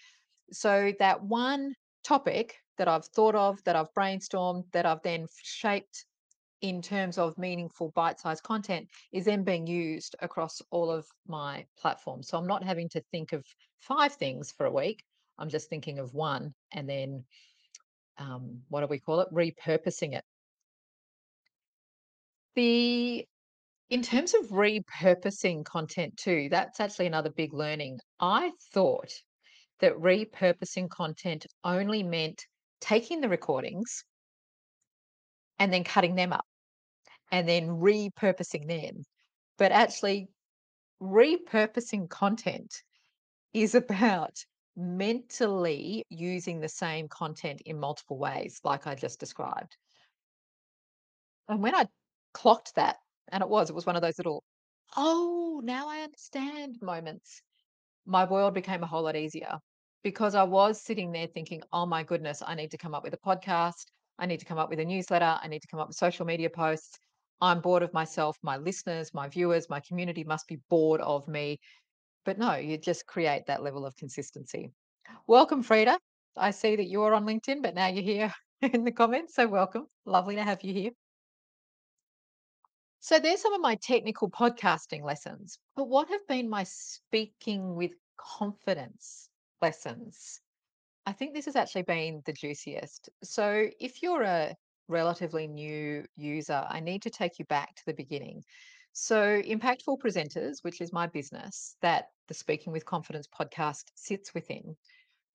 So 0.52 0.94
that 1.00 1.24
one 1.24 1.74
topic 2.04 2.56
that 2.78 2.88
I've 2.88 3.06
thought 3.06 3.36
of, 3.36 3.64
that 3.66 3.76
I've 3.76 3.94
brainstormed, 3.94 4.64
that 4.72 4.86
I've 4.86 5.02
then 5.04 5.28
shaped 5.44 6.06
in 6.62 6.82
terms 6.82 7.18
of 7.18 7.38
meaningful 7.38 7.92
bite-sized 7.96 8.44
content 8.44 8.88
is 9.14 9.26
then 9.26 9.44
being 9.44 9.66
used 9.66 10.16
across 10.22 10.62
all 10.72 10.92
of 10.92 11.06
my 11.28 11.66
platforms. 11.78 12.28
So 12.28 12.38
I'm 12.38 12.48
not 12.48 12.64
having 12.64 12.90
to 12.90 13.02
think 13.12 13.32
of 13.34 13.46
five 13.80 14.14
things 14.14 14.52
for 14.52 14.66
a 14.66 14.72
week. 14.72 15.04
I'm 15.38 15.50
just 15.50 15.70
thinking 15.70 16.00
of 16.00 16.14
one 16.14 16.54
and 16.74 16.90
then 16.90 17.24
um, 18.18 18.62
what 18.68 18.82
do 18.82 18.88
we 18.88 19.00
call 19.00 19.22
it? 19.22 19.34
Repurposing 19.34 20.14
it. 20.16 20.24
The 22.56 23.26
in 23.90 24.02
terms 24.04 24.36
of 24.36 24.50
repurposing 24.50 25.66
content 25.66 26.16
too, 26.18 26.48
that's 26.52 26.80
actually 26.80 27.08
another 27.08 27.32
big 27.32 27.54
learning. 27.54 28.00
I 28.20 28.52
thought 28.72 29.12
that 29.80 29.94
repurposing 29.94 30.90
content 30.90 31.46
only 31.64 32.04
meant 32.04 32.46
taking 32.82 33.22
the 33.22 33.30
recordings 33.30 34.04
and 35.58 35.72
then 35.74 35.84
cutting 35.84 36.16
them 36.16 36.34
up 36.34 36.46
and 37.32 37.48
then 37.48 37.68
repurposing 37.68 38.68
them. 38.68 39.04
But 39.58 39.72
actually, 39.72 40.28
repurposing 41.02 42.10
content 42.10 42.74
is 43.54 43.76
about 43.76 44.38
mentally 44.76 46.06
using 46.10 46.60
the 46.60 46.70
same 46.70 47.08
content 47.10 47.62
in 47.66 47.80
multiple 47.80 48.18
ways, 48.18 48.60
like 48.64 48.88
I 48.88 48.96
just 48.96 49.20
described. 49.20 49.76
And 51.50 51.62
when 51.62 51.76
I 51.76 51.88
clocked 52.34 52.76
that, 52.76 52.98
and 53.32 53.44
it 53.44 53.50
was, 53.50 53.70
it 53.70 53.76
was 53.76 53.86
one 53.86 53.96
of 53.96 54.02
those 54.02 54.18
little, 54.18 54.44
oh, 54.96 55.62
now 55.64 55.90
I 55.90 56.02
understand 56.02 56.78
moments, 56.82 57.42
my 58.10 58.26
world 58.26 58.56
became 58.56 58.82
a 58.82 58.88
whole 58.88 59.04
lot 59.04 59.16
easier 59.16 59.60
because 60.04 60.34
I 60.34 60.44
was 60.44 60.82
sitting 60.82 61.12
there 61.12 61.28
thinking, 61.28 61.62
oh 61.72 61.86
my 61.86 62.04
goodness, 62.04 62.42
I 62.46 62.56
need 62.56 62.72
to 62.72 62.78
come 62.78 62.96
up 62.96 63.04
with 63.04 63.14
a 63.14 63.18
podcast. 63.18 63.86
I 64.18 64.26
need 64.26 64.40
to 64.40 64.46
come 64.46 64.58
up 64.58 64.70
with 64.70 64.80
a 64.80 64.86
newsletter. 64.86 65.38
I 65.42 65.48
need 65.48 65.62
to 65.62 65.68
come 65.68 65.80
up 65.80 65.88
with 65.88 65.98
social 65.98 66.26
media 66.26 66.50
posts. 66.50 66.98
I'm 67.40 67.62
bored 67.62 67.84
of 67.84 67.94
myself. 67.94 68.36
My 68.42 68.58
listeners, 68.58 69.14
my 69.14 69.28
viewers, 69.30 69.70
my 69.70 69.80
community 69.80 70.24
must 70.24 70.48
be 70.48 70.58
bored 70.70 71.02
of 71.02 71.28
me. 71.28 71.60
But 72.26 72.40
no, 72.40 72.56
you 72.56 72.78
just 72.78 73.06
create 73.06 73.44
that 73.46 73.64
level 73.64 73.86
of 73.86 73.96
consistency. 73.96 74.72
Welcome, 75.28 75.62
Frida. 75.62 75.98
I 76.36 76.52
see 76.52 76.76
that 76.76 76.90
you're 76.90 77.14
on 77.14 77.26
LinkedIn, 77.26 77.62
but 77.62 77.76
now 77.76 77.88
you're 77.88 78.04
here 78.04 78.34
in 78.62 78.84
the 78.84 78.92
comments. 78.92 79.36
So, 79.36 79.48
welcome. 79.48 79.86
Lovely 80.06 80.36
to 80.36 80.44
have 80.44 80.64
you 80.64 80.74
here. 80.74 80.92
So, 83.02 83.20
there's 83.20 83.42
some 83.42 83.54
of 83.54 83.62
my 83.62 83.76
technical 83.76 84.30
podcasting 84.30 85.04
lessons, 85.04 85.58
but 85.76 85.88
what 85.88 86.10
have 86.10 86.26
been 86.28 86.50
my 86.50 86.64
speaking 86.64 87.76
with 87.76 87.94
confidence 88.18 89.30
lessons? 89.62 90.42
I 91.06 91.14
think 91.14 91.34
this 91.34 91.46
has 91.46 91.56
actually 91.56 91.84
been 91.84 92.22
the 92.26 92.34
juiciest. 92.34 93.10
So, 93.24 93.70
if 93.80 94.04
you're 94.04 94.24
a 94.24 94.56
relatively 94.90 95.48
new 95.48 96.06
user, 96.18 96.66
I 96.70 96.82
need 96.82 97.02
to 97.04 97.10
take 97.10 97.40
you 97.40 97.46
back 97.46 97.76
to 97.76 97.86
the 97.86 97.94
beginning. 97.94 98.44
So, 98.92 99.42
Impactful 99.42 100.00
Presenters, 100.00 100.64
which 100.64 100.82
is 100.82 100.92
my 100.92 101.08
business 101.08 101.78
that 101.82 102.10
the 102.28 102.34
Speaking 102.34 102.74
with 102.74 102.86
Confidence 102.86 103.28
podcast 103.28 103.86
sits 103.96 104.34
within, 104.34 104.76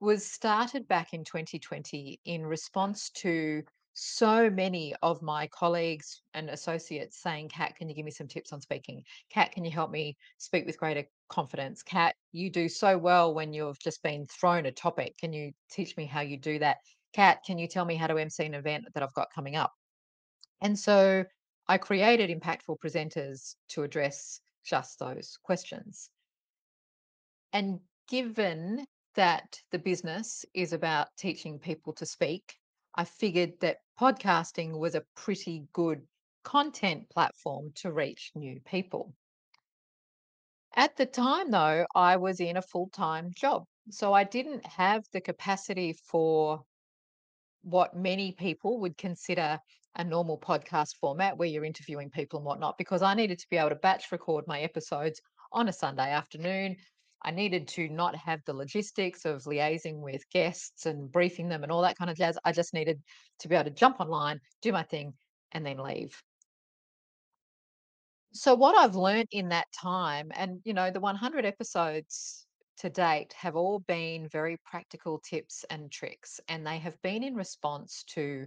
was 0.01 0.25
started 0.25 0.87
back 0.87 1.15
in 1.15 1.25
2020 1.25 2.21
in 2.27 2.45
response 2.45 3.11
to 3.11 3.63
so 3.95 4.51
many 4.51 4.93
of 5.03 5.23
my 5.23 5.47
colleagues 5.47 6.21
and 6.35 6.51
associates 6.51 7.23
saying, 7.23 7.49
Cat, 7.49 7.77
can 7.77 7.89
you 7.89 7.95
give 7.95 8.05
me 8.05 8.11
some 8.11 8.27
tips 8.27 8.53
on 8.53 8.61
speaking? 8.61 9.05
Cat, 9.31 9.53
can 9.53 9.65
you 9.65 9.71
help 9.71 9.91
me 9.91 10.17
speak 10.39 10.67
with 10.67 10.79
greater 10.79 11.05
confidence? 11.29 11.83
Cat, 11.83 12.17
you 12.33 12.51
do 12.51 12.69
so 12.69 12.99
well 12.99 13.33
when 13.33 13.53
you've 13.53 13.79
just 13.79 14.03
been 14.03 14.27
thrown 14.27 14.67
a 14.67 14.73
topic. 14.73 15.17
Can 15.19 15.33
you 15.33 15.53
teach 15.71 15.97
me 15.97 16.07
how 16.07 16.21
you 16.21 16.37
do 16.37 16.59
that? 16.59 16.79
Cat, 17.13 17.39
can 17.47 17.57
you 17.57 17.69
tell 17.69 17.85
me 17.85 17.95
how 17.95 18.09
to 18.09 18.19
MC 18.19 18.45
an 18.45 18.55
event 18.55 18.85
that 18.93 19.03
I've 19.03 19.15
got 19.15 19.33
coming 19.33 19.55
up? 19.55 19.73
And 20.61 20.77
so 20.77 21.25
I 21.69 21.79
created 21.79 22.31
Impactful 22.31 22.79
Presenters 22.85 23.55
to 23.69 23.85
address 23.85 24.41
just 24.65 24.99
those 24.99 25.39
questions. 25.45 26.11
And 27.53 27.79
given 28.09 28.85
that 29.15 29.61
the 29.71 29.79
business 29.79 30.45
is 30.53 30.73
about 30.73 31.09
teaching 31.17 31.61
people 31.61 31.93
to 31.95 32.07
speak, 32.07 32.57
I 32.95 33.05
figured 33.05 33.61
that 33.61 33.79
podcasting 34.01 34.79
was 34.79 34.95
a 34.95 35.05
pretty 35.17 35.67
good 35.73 36.07
content 36.45 37.09
platform 37.11 37.73
to 37.77 37.93
reach 37.93 38.31
new 38.35 38.61
people. 38.61 39.15
At 40.77 40.97
the 40.97 41.07
time, 41.07 41.51
though, 41.51 41.87
I 41.95 42.17
was 42.17 42.41
in 42.41 42.57
a 42.57 42.63
full 42.63 42.89
time 42.91 43.33
job. 43.35 43.65
So 43.91 44.13
I 44.13 44.25
didn't 44.25 44.65
have 44.67 45.05
the 45.13 45.21
capacity 45.21 45.93
for 45.93 46.63
what 47.63 47.97
many 47.97 48.33
people 48.33 48.81
would 48.81 48.97
consider 48.97 49.59
a 49.97 50.05
normal 50.05 50.39
podcast 50.39 50.97
format 51.01 51.37
where 51.37 51.49
you're 51.49 51.65
interviewing 51.65 52.11
people 52.11 52.39
and 52.39 52.47
whatnot, 52.47 52.79
because 52.79 53.03
I 53.03 53.15
needed 53.15 53.39
to 53.39 53.47
be 53.51 53.57
able 53.57 53.71
to 53.71 53.77
batch 53.77 54.11
record 54.11 54.47
my 54.47 54.61
episodes 54.61 55.21
on 55.53 55.69
a 55.69 55.73
Sunday 55.73 56.11
afternoon. 56.11 56.77
I 57.25 57.31
needed 57.31 57.69
to 57.69 57.89
not 57.89 58.15
have 58.17 58.41
the 58.45 58.53
logistics 58.53 59.25
of 59.25 59.45
liaising 59.45 60.01
with 60.01 60.29
guests 60.31 60.87
and 60.87 61.11
briefing 61.11 61.49
them 61.49 61.63
and 61.63 61.73
all 61.73 61.83
that 61.83 61.97
kind 61.97 62.11
of 62.11 62.17
jazz. 62.17 62.39
I 62.45 62.53
just 62.53 62.75
needed 62.75 63.03
to 63.41 63.49
be 63.49 63.55
able 63.55 63.65
to 63.65 63.71
jump 63.71 63.99
online, 64.01 64.41
do 64.63 64.73
my 64.73 64.83
thing, 64.83 65.15
and 65.53 65.65
then 65.65 65.79
leave. 65.79 66.23
So, 68.33 68.55
what 68.55 68.77
I've 68.77 68.97
learned 68.97 69.29
in 69.31 69.49
that 69.51 69.69
time, 69.73 70.31
and 70.35 70.61
you 70.65 70.75
know, 70.75 70.91
the 70.91 71.01
100 71.01 71.45
episodes 71.47 72.47
to 72.79 72.91
date 72.91 73.33
have 73.35 73.57
all 73.57 73.79
been 73.79 74.29
very 74.29 74.59
practical 74.65 75.21
tips 75.21 75.65
and 75.71 75.91
tricks, 75.91 76.41
and 76.49 76.67
they 76.67 76.79
have 76.79 77.01
been 77.03 77.23
in 77.23 77.35
response 77.35 78.05
to 78.09 78.47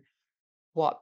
what 0.73 1.01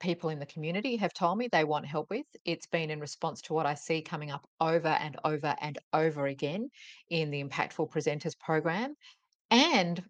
people 0.00 0.30
in 0.30 0.38
the 0.38 0.46
community 0.46 0.96
have 0.96 1.12
told 1.12 1.38
me 1.38 1.48
they 1.48 1.64
want 1.64 1.86
help 1.86 2.10
with. 2.10 2.26
It's 2.44 2.66
been 2.66 2.90
in 2.90 3.00
response 3.00 3.40
to 3.42 3.54
what 3.54 3.66
I 3.66 3.74
see 3.74 4.02
coming 4.02 4.30
up 4.30 4.46
over 4.60 4.88
and 4.88 5.16
over 5.24 5.54
and 5.60 5.78
over 5.92 6.26
again 6.26 6.70
in 7.10 7.30
the 7.30 7.42
Impactful 7.42 7.90
Presenters 7.90 8.38
program. 8.38 8.94
And 9.50 10.02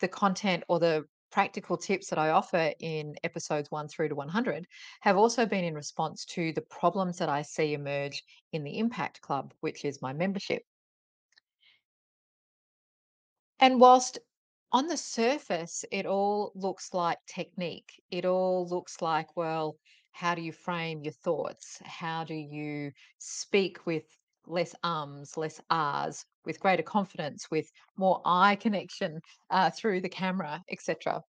the 0.00 0.08
content 0.08 0.64
or 0.68 0.78
the 0.78 1.04
practical 1.30 1.76
tips 1.76 2.08
that 2.10 2.18
I 2.18 2.30
offer 2.30 2.72
in 2.80 3.14
episodes 3.22 3.70
one 3.70 3.88
through 3.88 4.08
to 4.08 4.14
100 4.14 4.66
have 5.00 5.16
also 5.16 5.46
been 5.46 5.64
in 5.64 5.74
response 5.74 6.24
to 6.26 6.52
the 6.52 6.62
problems 6.62 7.18
that 7.18 7.28
I 7.28 7.42
see 7.42 7.72
emerge 7.72 8.22
in 8.52 8.64
the 8.64 8.78
Impact 8.78 9.20
Club, 9.20 9.54
which 9.60 9.84
is 9.84 10.02
my 10.02 10.12
membership. 10.12 10.62
And 13.60 13.78
whilst 13.78 14.18
on 14.72 14.86
the 14.86 14.96
surface, 14.96 15.84
it 15.90 16.06
all 16.06 16.52
looks 16.54 16.94
like 16.94 17.18
technique. 17.26 18.00
It 18.10 18.24
all 18.24 18.66
looks 18.68 19.02
like, 19.02 19.36
well, 19.36 19.76
how 20.12 20.34
do 20.34 20.42
you 20.42 20.52
frame 20.52 21.02
your 21.02 21.12
thoughts? 21.12 21.80
How 21.84 22.24
do 22.24 22.34
you 22.34 22.92
speak 23.18 23.86
with 23.86 24.04
less 24.46 24.74
ums, 24.82 25.36
less 25.36 25.60
ahs, 25.70 26.24
with 26.44 26.60
greater 26.60 26.82
confidence, 26.82 27.50
with 27.50 27.70
more 27.96 28.20
eye 28.24 28.56
connection 28.56 29.20
uh, 29.50 29.70
through 29.70 30.00
the 30.00 30.08
camera, 30.08 30.62
etc. 30.70 31.22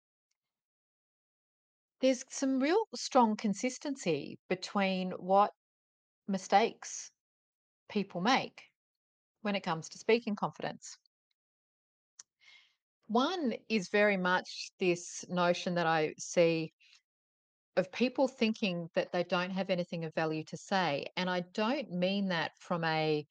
There's 2.00 2.24
some 2.30 2.60
real 2.60 2.84
strong 2.94 3.36
consistency 3.36 4.38
between 4.48 5.12
what 5.12 5.52
mistakes 6.28 7.10
people 7.88 8.20
make 8.20 8.62
when 9.42 9.54
it 9.56 9.62
comes 9.62 9.88
to 9.90 9.98
speaking 9.98 10.36
confidence. 10.36 10.96
One 13.10 13.54
is 13.68 13.88
very 13.88 14.16
much 14.16 14.70
this 14.78 15.24
notion 15.28 15.74
that 15.74 15.86
I 15.88 16.14
see 16.16 16.72
of 17.76 17.90
people 17.90 18.28
thinking 18.28 18.88
that 18.94 19.10
they 19.10 19.24
don't 19.24 19.50
have 19.50 19.68
anything 19.68 20.04
of 20.04 20.14
value 20.14 20.44
to 20.44 20.56
say. 20.56 21.06
And 21.16 21.28
I 21.28 21.40
don't 21.52 21.90
mean 21.90 22.28
that 22.28 22.52
from 22.60 22.84
a 22.84 23.26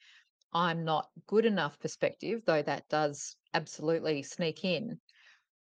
I'm 0.52 0.84
not 0.84 1.08
good 1.28 1.46
enough 1.46 1.80
perspective, 1.80 2.42
though 2.46 2.62
that 2.62 2.90
does 2.90 3.38
absolutely 3.54 4.22
sneak 4.24 4.66
in. 4.66 5.00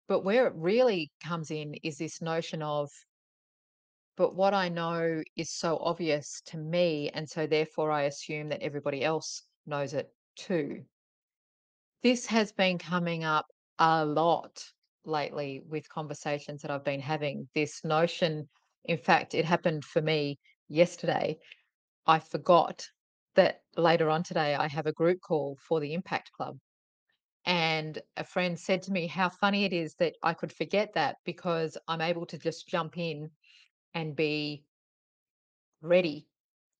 But 0.08 0.24
where 0.24 0.46
it 0.46 0.52
really 0.56 1.10
comes 1.24 1.50
in 1.50 1.72
is 1.82 1.96
this 1.96 2.20
notion 2.20 2.60
of, 2.60 2.90
but 4.18 4.34
what 4.34 4.52
I 4.52 4.68
know 4.68 5.22
is 5.36 5.48
so 5.48 5.78
obvious 5.78 6.42
to 6.48 6.58
me. 6.58 7.08
And 7.14 7.26
so 7.26 7.46
therefore 7.46 7.90
I 7.90 8.02
assume 8.02 8.50
that 8.50 8.62
everybody 8.62 9.02
else 9.02 9.44
knows 9.64 9.94
it 9.94 10.10
too. 10.36 10.84
This 12.02 12.26
has 12.26 12.52
been 12.52 12.76
coming 12.76 13.24
up 13.24 13.46
a 13.82 14.04
lot 14.04 14.64
lately 15.04 15.60
with 15.68 15.88
conversations 15.88 16.62
that 16.62 16.70
I've 16.70 16.84
been 16.84 17.00
having. 17.00 17.48
This 17.52 17.84
notion, 17.84 18.48
in 18.84 18.96
fact, 18.96 19.34
it 19.34 19.44
happened 19.44 19.84
for 19.84 20.00
me 20.00 20.38
yesterday. 20.68 21.36
I 22.06 22.20
forgot 22.20 22.86
that 23.34 23.62
later 23.76 24.08
on 24.08 24.22
today 24.22 24.54
I 24.54 24.68
have 24.68 24.86
a 24.86 24.92
group 24.92 25.20
call 25.20 25.58
for 25.60 25.80
the 25.80 25.94
Impact 25.94 26.30
Club. 26.30 26.58
And 27.44 28.00
a 28.16 28.22
friend 28.22 28.56
said 28.56 28.82
to 28.82 28.92
me 28.92 29.08
how 29.08 29.28
funny 29.28 29.64
it 29.64 29.72
is 29.72 29.96
that 29.96 30.14
I 30.22 30.32
could 30.32 30.52
forget 30.52 30.92
that 30.94 31.16
because 31.24 31.76
I'm 31.88 32.00
able 32.00 32.26
to 32.26 32.38
just 32.38 32.68
jump 32.68 32.96
in 32.96 33.30
and 33.94 34.14
be 34.14 34.62
ready 35.80 36.28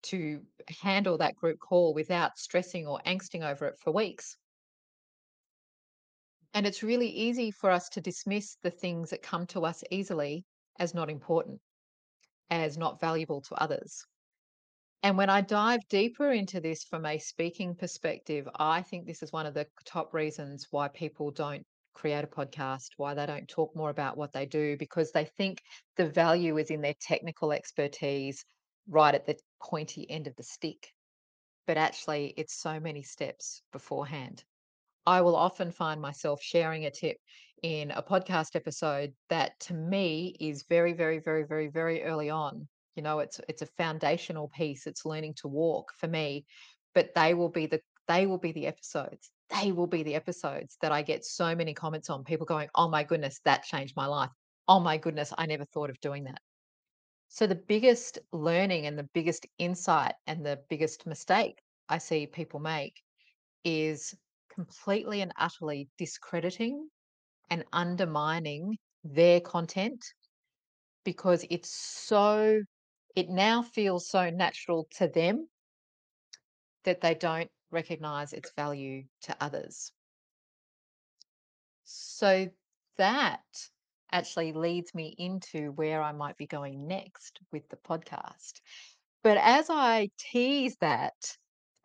to 0.03 0.41
handle 0.81 1.19
that 1.19 1.35
group 1.35 1.59
call 1.59 1.95
without 1.95 2.39
stressing 2.39 2.87
or 2.87 3.01
angsting 3.05 3.43
over 3.43 3.67
it 3.67 3.79
for 3.81 3.93
weeks. 3.93 4.37
And 6.55 6.67
it's 6.67 6.83
really 6.83 7.09
easy 7.09 7.51
for 7.51 7.71
us 7.71 7.89
to 7.91 8.01
dismiss 8.01 8.57
the 8.63 8.71
things 8.71 9.11
that 9.11 9.23
come 9.23 9.47
to 9.49 9.65
us 9.65 9.83
easily 9.91 10.45
as 10.79 10.95
not 10.95 11.11
important, 11.11 11.61
as 12.51 12.77
not 12.77 13.01
valuable 13.01 13.41
to 13.43 13.55
others. 13.55 14.05
And 15.03 15.17
when 15.17 15.31
I 15.31 15.41
dive 15.41 15.81
deeper 15.89 16.31
into 16.31 16.61
this 16.61 16.85
from 16.85 17.07
a 17.07 17.19
speaking 17.19 17.75
perspective, 17.75 18.49
I 18.55 18.83
think 18.83 19.07
this 19.07 19.23
is 19.23 19.33
one 19.33 19.47
of 19.47 19.55
the 19.55 19.67
top 19.85 20.15
reasons 20.15 20.69
why 20.71 20.89
people 20.89 21.31
don't 21.31 21.67
create 21.95 22.23
a 22.23 22.29
podcast, 22.29 22.91
why 22.99 23.15
they 23.15 23.27
don't 23.27 23.49
talk 23.49 23.75
more 23.75 23.91
about 23.91 24.17
what 24.17 24.33
they 24.33 24.47
do, 24.47 24.77
because 24.77 25.11
they 25.11 25.25
think 25.25 25.63
the 25.97 26.09
value 26.09 26.59
is 26.59 26.71
in 26.71 26.83
their 26.83 26.95
technical 27.01 27.53
expertise 27.53 28.45
right 28.89 29.15
at 29.15 29.27
the 29.27 29.37
pointy 29.63 30.09
end 30.11 30.27
of 30.27 30.37
the 30.37 30.43
stick. 30.43 30.93
But 31.67 31.79
actually, 31.79 32.35
it's 32.37 32.61
so 32.61 32.79
many 32.79 33.03
steps 33.03 33.63
beforehand. 33.73 34.45
I 35.07 35.21
will 35.21 35.37
often 35.37 35.71
find 35.71 36.01
myself 36.01 36.43
sharing 36.43 36.87
a 36.87 36.91
tip 36.91 37.19
in 37.63 37.91
a 37.93 38.03
podcast 38.03 38.57
episode 38.57 39.13
that 39.29 39.59
to 39.61 39.75
me 39.75 40.37
is 40.41 40.65
very, 40.69 40.93
very, 40.93 41.19
very, 41.19 41.45
very, 41.45 41.69
very 41.69 42.03
early 42.03 42.31
on. 42.31 42.69
You 42.97 43.03
know, 43.03 43.21
it's 43.21 43.41
it's 43.49 43.63
a 43.63 43.67
foundational 43.67 44.49
piece. 44.49 44.87
It's 44.87 45.05
learning 45.05 45.35
to 45.39 45.49
walk 45.49 45.93
for 45.97 46.09
me, 46.09 46.45
but 46.95 47.15
they 47.15 47.35
will 47.35 47.49
be 47.49 47.67
the 47.67 47.81
they 48.09 48.27
will 48.27 48.39
be 48.39 48.53
the 48.53 48.67
episodes. 48.67 49.31
They 49.61 49.73
will 49.73 49.87
be 49.87 50.03
the 50.03 50.15
episodes 50.15 50.77
that 50.83 50.93
I 50.93 51.03
get 51.03 51.25
so 51.25 51.55
many 51.55 51.75
comments 51.75 52.11
on. 52.11 52.25
People 52.25 52.47
going, 52.47 52.69
"Oh 52.75 52.89
my 52.89 53.05
goodness, 53.05 53.41
that 53.45 53.65
changed 53.65 53.97
my 53.97 54.07
life. 54.07 54.31
Oh 54.69 54.81
my 54.81 54.99
goodness, 54.99 55.33
I 55.37 55.47
never 55.47 55.65
thought 55.65 55.91
of 55.91 56.01
doing 56.01 56.25
that." 56.25 56.41
So, 57.29 57.47
the 57.47 57.55
biggest 57.55 58.19
learning 58.33 58.87
and 58.87 58.99
the 58.99 59.09
biggest 59.15 59.47
insight 59.59 60.15
and 60.27 60.45
the 60.45 60.61
biggest 60.69 61.07
mistake 61.07 61.61
I 61.89 61.99
see 61.99 62.27
people 62.27 62.61
make 62.61 63.03
is 63.65 64.15
completely 64.55 65.21
and 65.21 65.33
utterly 65.37 65.89
discrediting 65.99 66.89
and 67.51 67.65
undermining 67.73 68.79
their 69.05 69.41
content 69.41 70.05
because 71.05 71.45
it's 71.51 71.71
so 71.71 72.61
it 73.15 73.29
now 73.29 73.63
feels 73.63 74.09
so 74.09 74.31
natural 74.31 74.87
to 74.99 75.09
them 75.09 75.49
that 76.85 77.01
they 77.01 77.15
don't 77.15 77.51
recognize 77.71 78.33
its 78.33 78.53
value 78.57 79.05
to 79.23 79.37
others. 79.41 79.93
So 81.85 82.49
that 82.97 83.41
actually 84.13 84.53
leads 84.53 84.95
me 84.95 85.15
into 85.19 85.73
where 85.73 86.03
I 86.03 86.13
might 86.13 86.37
be 86.37 86.47
going 86.47 86.87
next 86.87 87.41
with 87.51 87.69
the 87.69 87.77
podcast. 87.77 88.61
But 89.23 89.39
as 89.39 89.69
I 89.71 90.11
tease 90.19 90.77
that, 90.81 91.15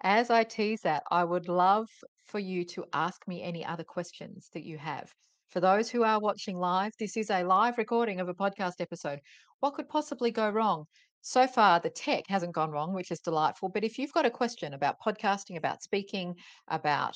as 0.01 0.29
I 0.29 0.43
tease 0.43 0.81
that, 0.81 1.03
I 1.09 1.23
would 1.23 1.47
love 1.47 1.89
for 2.27 2.39
you 2.39 2.65
to 2.65 2.85
ask 2.93 3.27
me 3.27 3.41
any 3.41 3.65
other 3.65 3.83
questions 3.83 4.49
that 4.53 4.63
you 4.63 4.77
have. 4.77 5.11
For 5.49 5.59
those 5.61 5.89
who 5.89 6.03
are 6.03 6.19
watching 6.19 6.57
live, 6.57 6.91
this 6.99 7.15
is 7.15 7.29
a 7.29 7.43
live 7.43 7.77
recording 7.77 8.19
of 8.19 8.27
a 8.27 8.33
podcast 8.33 8.79
episode. 8.79 9.19
What 9.59 9.75
could 9.75 9.87
possibly 9.87 10.31
go 10.31 10.49
wrong? 10.49 10.85
So 11.21 11.47
far, 11.47 11.79
the 11.79 11.89
tech 11.89 12.25
hasn't 12.27 12.53
gone 12.53 12.71
wrong, 12.71 12.93
which 12.93 13.11
is 13.11 13.19
delightful. 13.19 13.69
But 13.69 13.83
if 13.83 13.97
you've 13.97 14.13
got 14.13 14.25
a 14.25 14.29
question 14.29 14.73
about 14.73 14.99
podcasting, 14.99 15.57
about 15.57 15.83
speaking, 15.83 16.35
about 16.67 17.15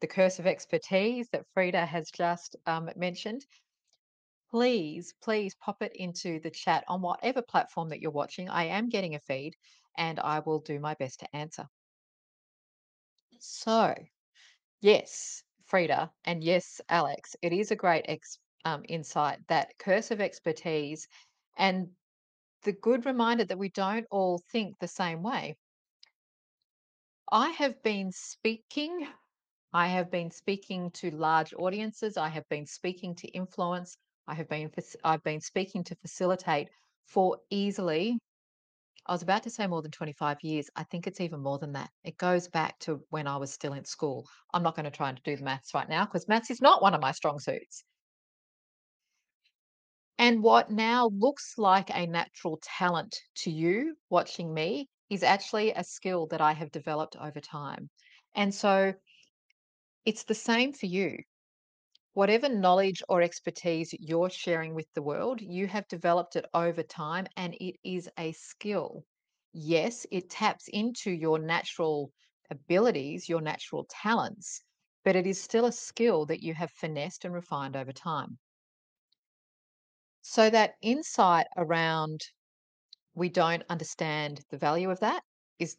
the 0.00 0.06
curse 0.06 0.38
of 0.38 0.46
expertise 0.46 1.28
that 1.30 1.46
Frida 1.54 1.84
has 1.84 2.10
just 2.10 2.56
um, 2.66 2.88
mentioned, 2.96 3.44
please, 4.50 5.14
please 5.22 5.54
pop 5.56 5.82
it 5.82 5.92
into 5.96 6.40
the 6.40 6.50
chat 6.50 6.84
on 6.88 7.02
whatever 7.02 7.42
platform 7.42 7.88
that 7.88 8.00
you're 8.00 8.10
watching. 8.10 8.48
I 8.48 8.64
am 8.64 8.88
getting 8.88 9.14
a 9.14 9.20
feed 9.20 9.54
and 9.96 10.20
I 10.20 10.40
will 10.40 10.60
do 10.60 10.78
my 10.78 10.94
best 10.94 11.20
to 11.20 11.36
answer. 11.36 11.66
So, 13.38 13.94
yes, 14.80 15.42
Frida, 15.66 16.10
and 16.24 16.44
yes, 16.44 16.80
Alex, 16.88 17.36
it 17.42 17.52
is 17.52 17.70
a 17.70 17.76
great 17.76 18.04
ex, 18.08 18.38
um, 18.64 18.84
insight 18.88 19.38
that 19.48 19.78
curse 19.78 20.10
of 20.10 20.20
expertise 20.20 21.08
and 21.58 21.88
the 22.64 22.72
good 22.72 23.06
reminder 23.06 23.44
that 23.44 23.58
we 23.58 23.70
don't 23.70 24.06
all 24.10 24.40
think 24.52 24.78
the 24.78 24.88
same 24.88 25.22
way. 25.22 25.56
I 27.32 27.50
have 27.50 27.82
been 27.82 28.12
speaking 28.12 29.06
I 29.72 29.88
have 29.88 30.10
been 30.10 30.30
speaking 30.30 30.90
to 30.92 31.10
large 31.10 31.54
audiences. 31.54 32.16
I 32.16 32.28
have 32.30 32.48
been 32.48 32.66
speaking 32.66 33.14
to 33.16 33.28
influence. 33.28 33.98
I 34.26 34.34
have 34.34 34.48
been 34.48 34.70
fac- 34.70 35.00
I've 35.04 35.22
been 35.22 35.40
speaking 35.40 35.84
to 35.84 35.96
facilitate 35.96 36.70
for 37.06 37.38
easily. 37.50 38.18
I 39.06 39.12
was 39.12 39.22
about 39.22 39.44
to 39.44 39.50
say 39.50 39.66
more 39.66 39.82
than 39.82 39.92
25 39.92 40.42
years. 40.42 40.68
I 40.76 40.82
think 40.84 41.06
it's 41.06 41.20
even 41.20 41.40
more 41.40 41.58
than 41.58 41.72
that. 41.72 41.90
It 42.04 42.16
goes 42.18 42.48
back 42.48 42.78
to 42.80 43.04
when 43.10 43.26
I 43.26 43.36
was 43.36 43.52
still 43.52 43.72
in 43.72 43.84
school. 43.84 44.28
I'm 44.52 44.62
not 44.62 44.74
going 44.74 44.84
to 44.84 44.90
try 44.90 45.08
and 45.08 45.22
do 45.22 45.36
the 45.36 45.44
maths 45.44 45.74
right 45.74 45.88
now 45.88 46.04
because 46.04 46.28
maths 46.28 46.50
is 46.50 46.60
not 46.60 46.82
one 46.82 46.94
of 46.94 47.00
my 47.00 47.12
strong 47.12 47.38
suits. 47.38 47.84
And 50.18 50.42
what 50.42 50.70
now 50.70 51.08
looks 51.08 51.56
like 51.56 51.88
a 51.90 52.06
natural 52.06 52.58
talent 52.62 53.16
to 53.36 53.50
you 53.50 53.96
watching 54.10 54.52
me 54.52 54.88
is 55.08 55.22
actually 55.22 55.72
a 55.72 55.84
skill 55.84 56.26
that 56.28 56.40
I 56.40 56.52
have 56.52 56.70
developed 56.70 57.16
over 57.16 57.40
time. 57.40 57.88
And 58.34 58.54
so 58.54 58.94
it's 60.06 60.24
the 60.24 60.34
same 60.34 60.72
for 60.72 60.86
you. 60.86 61.18
Whatever 62.16 62.48
knowledge 62.48 63.00
or 63.08 63.22
expertise 63.22 63.94
you're 64.00 64.28
sharing 64.28 64.74
with 64.74 64.92
the 64.94 65.02
world, 65.02 65.40
you 65.40 65.68
have 65.68 65.86
developed 65.86 66.34
it 66.34 66.44
over 66.52 66.82
time 66.82 67.28
and 67.36 67.54
it 67.60 67.76
is 67.84 68.10
a 68.18 68.32
skill. 68.32 69.04
Yes, 69.52 70.04
it 70.10 70.28
taps 70.28 70.66
into 70.66 71.12
your 71.12 71.38
natural 71.38 72.10
abilities, 72.50 73.28
your 73.28 73.40
natural 73.40 73.86
talents, 73.88 74.64
but 75.04 75.14
it 75.14 75.28
is 75.28 75.40
still 75.40 75.64
a 75.66 75.70
skill 75.72 76.26
that 76.26 76.42
you 76.42 76.54
have 76.54 76.72
finessed 76.72 77.24
and 77.24 77.32
refined 77.32 77.76
over 77.76 77.92
time. 77.92 78.40
So, 80.20 80.50
that 80.50 80.74
insight 80.82 81.46
around 81.56 82.20
we 83.14 83.28
don't 83.28 83.62
understand 83.68 84.44
the 84.50 84.58
value 84.58 84.90
of 84.90 85.00
that 85.00 85.24
is 85.58 85.76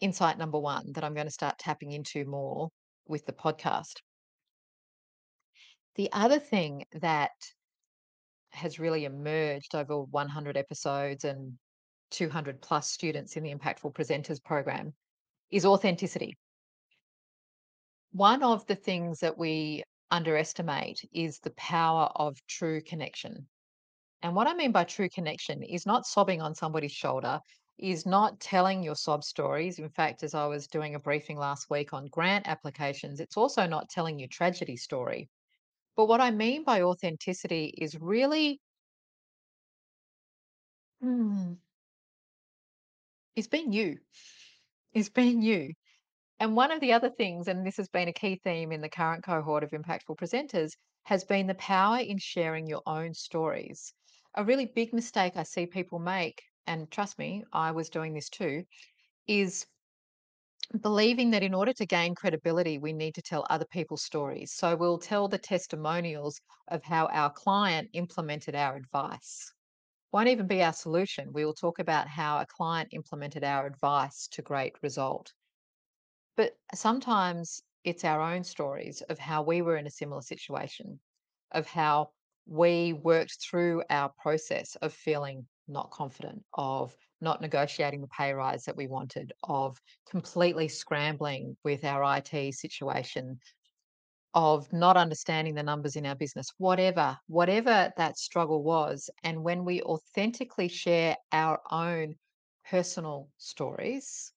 insight 0.00 0.38
number 0.38 0.58
one 0.60 0.92
that 0.94 1.04
I'm 1.04 1.14
going 1.14 1.26
to 1.26 1.32
start 1.32 1.58
tapping 1.58 1.92
into 1.92 2.24
more 2.26 2.70
with 3.08 3.26
the 3.26 3.32
podcast. 3.32 4.02
The 5.96 6.10
other 6.12 6.38
thing 6.38 6.84
that 6.92 7.32
has 8.52 8.78
really 8.78 9.04
emerged 9.04 9.74
over 9.74 10.02
100 10.02 10.56
episodes 10.56 11.24
and 11.24 11.58
200 12.10 12.60
plus 12.60 12.90
students 12.90 13.36
in 13.36 13.42
the 13.42 13.54
Impactful 13.54 13.94
Presenters 13.94 14.42
program 14.42 14.92
is 15.50 15.64
authenticity. 15.64 16.36
One 18.12 18.42
of 18.42 18.66
the 18.66 18.74
things 18.74 19.20
that 19.20 19.38
we 19.38 19.84
underestimate 20.10 21.00
is 21.12 21.38
the 21.38 21.52
power 21.52 22.10
of 22.16 22.36
true 22.48 22.80
connection. 22.80 23.46
And 24.22 24.34
what 24.34 24.48
I 24.48 24.54
mean 24.54 24.72
by 24.72 24.84
true 24.84 25.08
connection 25.08 25.62
is 25.62 25.86
not 25.86 26.06
sobbing 26.06 26.42
on 26.42 26.54
somebody's 26.54 26.92
shoulder, 26.92 27.40
is 27.78 28.04
not 28.04 28.40
telling 28.40 28.82
your 28.82 28.96
sob 28.96 29.24
stories. 29.24 29.78
In 29.78 29.88
fact, 29.88 30.22
as 30.22 30.34
I 30.34 30.46
was 30.46 30.66
doing 30.66 30.94
a 30.94 31.00
briefing 31.00 31.38
last 31.38 31.70
week 31.70 31.92
on 31.92 32.06
grant 32.06 32.46
applications, 32.48 33.20
it's 33.20 33.36
also 33.36 33.66
not 33.66 33.88
telling 33.88 34.18
your 34.18 34.28
tragedy 34.28 34.76
story. 34.76 35.28
But 36.00 36.08
what 36.08 36.22
I 36.22 36.30
mean 36.30 36.64
by 36.64 36.80
authenticity 36.80 37.74
is 37.76 37.94
really 38.00 38.58
hmm, 41.02 41.52
is 43.36 43.48
being 43.48 43.70
you, 43.70 43.98
is 44.94 45.10
being 45.10 45.42
you. 45.42 45.74
And 46.38 46.56
one 46.56 46.70
of 46.72 46.80
the 46.80 46.94
other 46.94 47.10
things, 47.10 47.48
and 47.48 47.66
this 47.66 47.76
has 47.76 47.90
been 47.90 48.08
a 48.08 48.14
key 48.14 48.40
theme 48.42 48.72
in 48.72 48.80
the 48.80 48.88
current 48.88 49.24
cohort 49.24 49.62
of 49.62 49.72
impactful 49.72 50.16
presenters, 50.16 50.72
has 51.02 51.22
been 51.22 51.46
the 51.46 51.54
power 51.56 51.98
in 51.98 52.16
sharing 52.16 52.66
your 52.66 52.82
own 52.86 53.12
stories. 53.12 53.92
A 54.36 54.42
really 54.42 54.64
big 54.64 54.94
mistake 54.94 55.36
I 55.36 55.42
see 55.42 55.66
people 55.66 55.98
make, 55.98 56.40
and 56.66 56.90
trust 56.90 57.18
me, 57.18 57.44
I 57.52 57.72
was 57.72 57.90
doing 57.90 58.14
this 58.14 58.30
too, 58.30 58.64
is 59.26 59.66
believing 60.78 61.30
that 61.30 61.42
in 61.42 61.54
order 61.54 61.72
to 61.72 61.86
gain 61.86 62.14
credibility, 62.14 62.78
we 62.78 62.92
need 62.92 63.14
to 63.16 63.22
tell 63.22 63.46
other 63.50 63.64
people's 63.64 64.04
stories. 64.04 64.52
So 64.52 64.76
we'll 64.76 64.98
tell 64.98 65.26
the 65.26 65.38
testimonials 65.38 66.40
of 66.68 66.84
how 66.84 67.06
our 67.06 67.30
client 67.30 67.90
implemented 67.92 68.54
our 68.54 68.76
advice. 68.76 69.52
Won't 70.12 70.28
even 70.28 70.46
be 70.46 70.62
our 70.62 70.72
solution. 70.72 71.32
We 71.32 71.44
will 71.44 71.54
talk 71.54 71.78
about 71.78 72.08
how 72.08 72.38
a 72.38 72.46
client 72.46 72.90
implemented 72.92 73.44
our 73.44 73.66
advice 73.66 74.28
to 74.32 74.42
great 74.42 74.74
result. 74.82 75.32
But 76.36 76.52
sometimes 76.74 77.62
it's 77.84 78.04
our 78.04 78.20
own 78.20 78.44
stories 78.44 79.02
of 79.02 79.18
how 79.18 79.42
we 79.42 79.62
were 79.62 79.76
in 79.76 79.86
a 79.86 79.90
similar 79.90 80.22
situation, 80.22 81.00
of 81.52 81.66
how 81.66 82.10
we 82.46 82.92
worked 82.92 83.38
through 83.40 83.82
our 83.90 84.10
process 84.20 84.76
of 84.76 84.92
feeling 84.92 85.46
not 85.68 85.90
confident, 85.90 86.44
of 86.54 86.94
not 87.20 87.40
negotiating 87.40 88.00
the 88.00 88.08
pay 88.08 88.32
rise 88.32 88.64
that 88.64 88.76
we 88.76 88.86
wanted, 88.86 89.32
of 89.44 89.80
completely 90.08 90.68
scrambling 90.68 91.56
with 91.64 91.84
our 91.84 92.18
IT 92.18 92.54
situation, 92.54 93.38
of 94.34 94.72
not 94.72 94.96
understanding 94.96 95.54
the 95.54 95.62
numbers 95.62 95.96
in 95.96 96.06
our 96.06 96.14
business, 96.14 96.50
whatever, 96.58 97.18
whatever 97.26 97.92
that 97.96 98.18
struggle 98.18 98.62
was. 98.62 99.10
And 99.24 99.42
when 99.42 99.64
we 99.64 99.82
authentically 99.82 100.68
share 100.68 101.16
our 101.32 101.60
own 101.70 102.14
personal 102.68 103.28
stories, 103.38 104.32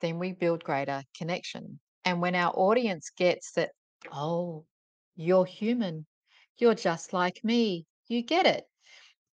then 0.00 0.18
we 0.18 0.32
build 0.32 0.64
greater 0.64 1.02
connection. 1.16 1.78
And 2.04 2.20
when 2.20 2.34
our 2.34 2.52
audience 2.54 3.10
gets 3.16 3.52
that, 3.52 3.70
oh, 4.12 4.64
you're 5.14 5.44
human, 5.44 6.06
you're 6.58 6.74
just 6.74 7.12
like 7.12 7.44
me, 7.44 7.86
you 8.08 8.22
get 8.22 8.46
it, 8.46 8.64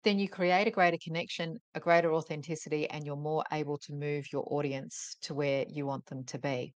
then 0.03 0.19
you 0.19 0.29
create 0.29 0.67
a 0.67 0.71
greater 0.71 0.97
connection, 1.03 1.57
a 1.75 1.79
greater 1.79 2.13
authenticity, 2.13 2.89
and 2.89 3.05
you're 3.05 3.15
more 3.15 3.43
able 3.51 3.77
to 3.79 3.93
move 3.93 4.31
your 4.31 4.45
audience 4.53 5.17
to 5.23 5.33
where 5.33 5.65
you 5.67 5.85
want 5.85 6.05
them 6.05 6.23
to 6.25 6.37
be. 6.37 6.73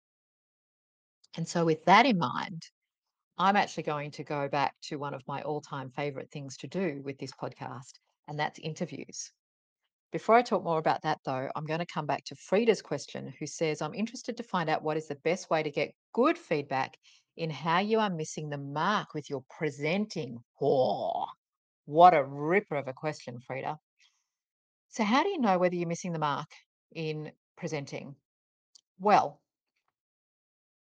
And 1.37 1.47
so, 1.47 1.65
with 1.65 1.85
that 1.85 2.07
in 2.07 2.19
mind, 2.19 2.63
I'm 3.37 3.57
actually 3.57 3.85
going 3.85 4.11
to 4.13 4.25
go 4.25 4.49
back 4.49 4.75
to 4.85 4.97
one 4.97 5.15
of 5.15 5.23
my 5.29 5.43
all 5.43 5.61
time 5.61 5.91
favorite 5.91 6.31
things 6.31 6.57
to 6.59 6.67
do 6.67 7.01
with 7.05 7.19
this 7.19 7.33
podcast, 7.33 7.93
and 8.27 8.39
that's 8.39 8.59
interviews. 8.59 9.31
Before 10.11 10.35
I 10.35 10.43
talk 10.43 10.65
more 10.65 10.79
about 10.79 11.03
that, 11.03 11.19
though, 11.25 11.51
I'm 11.55 11.67
going 11.67 11.81
to 11.81 11.87
come 11.87 12.07
back 12.07 12.25
to 12.27 12.35
Frida's 12.35 12.81
question, 12.81 13.33
who 13.39 13.47
says, 13.47 13.83
I'm 13.83 13.95
interested 13.95 14.39
to 14.39 14.43
find 14.43 14.71
out 14.71 14.83
what 14.83 14.97
is 14.97 15.07
the 15.07 15.17
best 15.17 15.51
way 15.51 15.63
to 15.63 15.71
get 15.71 15.95
good 16.15 16.39
feedback 16.39 16.97
in 17.37 17.51
how 17.51 17.79
you 17.81 18.01
are 18.01 18.11
missing 18.11 18.49
the 18.49 18.59
mark 18.59 19.13
with 19.15 19.29
your 19.29 19.45
presenting. 19.51 20.39
What 21.89 22.13
a 22.13 22.23
ripper 22.23 22.77
of 22.77 22.87
a 22.87 22.93
question, 22.93 23.41
Frida. 23.41 23.79
So, 24.91 25.05
how 25.05 25.23
do 25.23 25.31
you 25.31 25.41
know 25.41 25.57
whether 25.57 25.75
you're 25.75 25.89
missing 25.89 26.13
the 26.13 26.19
mark 26.19 26.49
in 26.95 27.33
presenting? 27.57 28.15
Well, 28.99 29.41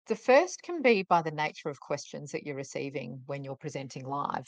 the 0.06 0.16
first 0.16 0.62
can 0.62 0.84
be 0.84 1.02
by 1.02 1.24
the 1.24 1.32
nature 1.32 1.70
of 1.70 1.80
questions 1.80 2.32
that 2.32 2.46
you're 2.46 2.56
receiving 2.56 3.24
when 3.26 3.44
you're 3.44 3.56
presenting 3.56 4.06
live. 4.06 4.46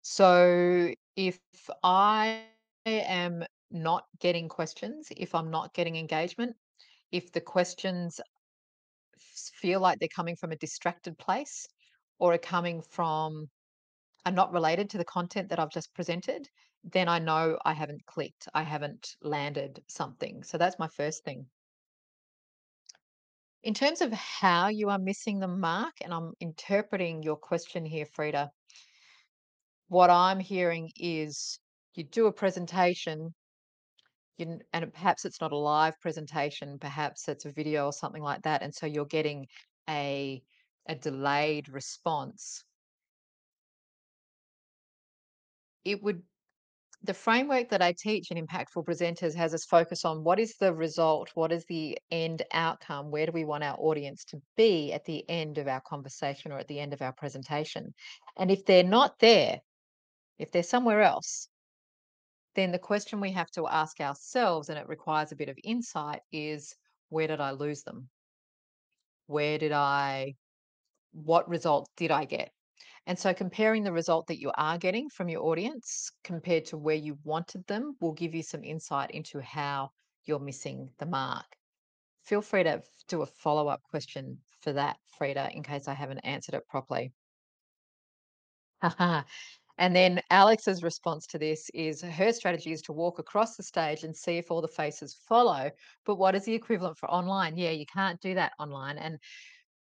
So, 0.00 0.94
if 1.16 1.38
I 1.82 2.44
am 2.86 3.44
not 3.70 4.06
getting 4.20 4.48
questions, 4.48 5.08
if 5.14 5.34
I'm 5.34 5.50
not 5.50 5.74
getting 5.74 5.96
engagement, 5.96 6.56
if 7.12 7.30
the 7.30 7.42
questions 7.42 8.22
feel 9.18 9.80
like 9.80 9.98
they're 9.98 10.08
coming 10.08 10.36
from 10.36 10.52
a 10.52 10.56
distracted 10.56 11.18
place 11.18 11.66
or 12.18 12.32
are 12.32 12.38
coming 12.38 12.80
from 12.80 13.50
are 14.26 14.32
not 14.32 14.52
related 14.52 14.90
to 14.90 14.98
the 14.98 15.04
content 15.04 15.48
that 15.50 15.58
I've 15.58 15.70
just 15.70 15.94
presented, 15.94 16.48
then 16.84 17.08
I 17.08 17.18
know 17.18 17.58
I 17.64 17.72
haven't 17.72 18.04
clicked, 18.06 18.48
I 18.54 18.62
haven't 18.62 19.16
landed 19.22 19.82
something. 19.88 20.42
So 20.42 20.58
that's 20.58 20.78
my 20.78 20.88
first 20.88 21.24
thing. 21.24 21.46
In 23.62 23.72
terms 23.72 24.02
of 24.02 24.12
how 24.12 24.68
you 24.68 24.90
are 24.90 24.98
missing 24.98 25.38
the 25.38 25.48
mark, 25.48 25.94
and 26.02 26.12
I'm 26.12 26.32
interpreting 26.40 27.22
your 27.22 27.36
question 27.36 27.86
here, 27.86 28.04
Frida, 28.04 28.50
what 29.88 30.10
I'm 30.10 30.38
hearing 30.40 30.90
is 30.96 31.58
you 31.94 32.04
do 32.04 32.26
a 32.26 32.32
presentation, 32.32 33.34
you, 34.36 34.58
and 34.72 34.92
perhaps 34.92 35.24
it's 35.24 35.40
not 35.40 35.52
a 35.52 35.56
live 35.56 35.98
presentation, 36.00 36.78
perhaps 36.78 37.28
it's 37.28 37.46
a 37.46 37.52
video 37.52 37.86
or 37.86 37.92
something 37.92 38.22
like 38.22 38.42
that, 38.42 38.62
and 38.62 38.74
so 38.74 38.86
you're 38.86 39.06
getting 39.06 39.46
a 39.88 40.42
a 40.86 40.94
delayed 40.94 41.68
response. 41.70 42.62
It 45.84 46.02
would 46.02 46.22
the 47.04 47.12
framework 47.12 47.68
that 47.68 47.82
I 47.82 47.92
teach 47.92 48.30
in 48.30 48.46
Impactful 48.46 48.86
Presenters 48.86 49.34
has 49.34 49.52
us 49.52 49.66
focus 49.66 50.06
on 50.06 50.24
what 50.24 50.40
is 50.40 50.56
the 50.56 50.72
result, 50.72 51.30
what 51.34 51.52
is 51.52 51.66
the 51.66 51.98
end 52.10 52.42
outcome, 52.50 53.10
where 53.10 53.26
do 53.26 53.32
we 53.32 53.44
want 53.44 53.62
our 53.62 53.76
audience 53.78 54.24
to 54.26 54.40
be 54.56 54.90
at 54.90 55.04
the 55.04 55.22
end 55.28 55.58
of 55.58 55.68
our 55.68 55.82
conversation 55.86 56.50
or 56.50 56.58
at 56.58 56.66
the 56.66 56.80
end 56.80 56.94
of 56.94 57.02
our 57.02 57.12
presentation. 57.12 57.92
And 58.38 58.50
if 58.50 58.64
they're 58.64 58.82
not 58.82 59.18
there, 59.18 59.58
if 60.38 60.50
they're 60.50 60.62
somewhere 60.62 61.02
else, 61.02 61.48
then 62.54 62.72
the 62.72 62.78
question 62.78 63.20
we 63.20 63.32
have 63.32 63.50
to 63.50 63.66
ask 63.66 64.00
ourselves, 64.00 64.70
and 64.70 64.78
it 64.78 64.88
requires 64.88 65.30
a 65.30 65.36
bit 65.36 65.50
of 65.50 65.58
insight, 65.62 66.20
is 66.32 66.74
where 67.10 67.26
did 67.26 67.40
I 67.40 67.50
lose 67.50 67.82
them? 67.82 68.08
Where 69.26 69.58
did 69.58 69.72
I, 69.72 70.36
what 71.12 71.48
result 71.50 71.90
did 71.98 72.10
I 72.10 72.24
get? 72.24 72.50
And 73.06 73.18
so 73.18 73.34
comparing 73.34 73.82
the 73.82 73.92
result 73.92 74.26
that 74.28 74.40
you 74.40 74.50
are 74.56 74.78
getting 74.78 75.10
from 75.10 75.28
your 75.28 75.42
audience 75.42 76.10
compared 76.22 76.64
to 76.66 76.78
where 76.78 76.96
you 76.96 77.18
wanted 77.22 77.66
them 77.66 77.96
will 78.00 78.12
give 78.12 78.34
you 78.34 78.42
some 78.42 78.64
insight 78.64 79.10
into 79.10 79.40
how 79.40 79.90
you're 80.24 80.38
missing 80.38 80.88
the 80.98 81.06
mark. 81.06 81.44
Feel 82.24 82.40
free 82.40 82.62
to 82.62 82.82
do 83.08 83.20
a 83.20 83.26
follow 83.26 83.68
up 83.68 83.82
question 83.82 84.38
for 84.62 84.72
that, 84.72 84.96
Frida, 85.18 85.50
in 85.52 85.62
case 85.62 85.86
I 85.86 85.92
haven't 85.92 86.20
answered 86.20 86.54
it 86.54 86.66
properly. 86.66 87.12
and 89.78 89.94
then 89.94 90.22
Alex's 90.30 90.82
response 90.82 91.26
to 91.26 91.38
this 91.38 91.68
is 91.74 92.00
her 92.00 92.32
strategy 92.32 92.72
is 92.72 92.80
to 92.82 92.94
walk 92.94 93.18
across 93.18 93.56
the 93.56 93.62
stage 93.62 94.04
and 94.04 94.16
see 94.16 94.38
if 94.38 94.50
all 94.50 94.62
the 94.62 94.68
faces 94.68 95.18
follow. 95.28 95.70
But 96.06 96.14
what 96.16 96.34
is 96.34 96.46
the 96.46 96.54
equivalent 96.54 96.96
for 96.96 97.10
online? 97.10 97.58
Yeah, 97.58 97.70
you 97.70 97.84
can't 97.84 98.20
do 98.22 98.34
that 98.34 98.52
online. 98.58 98.96
And 98.96 99.18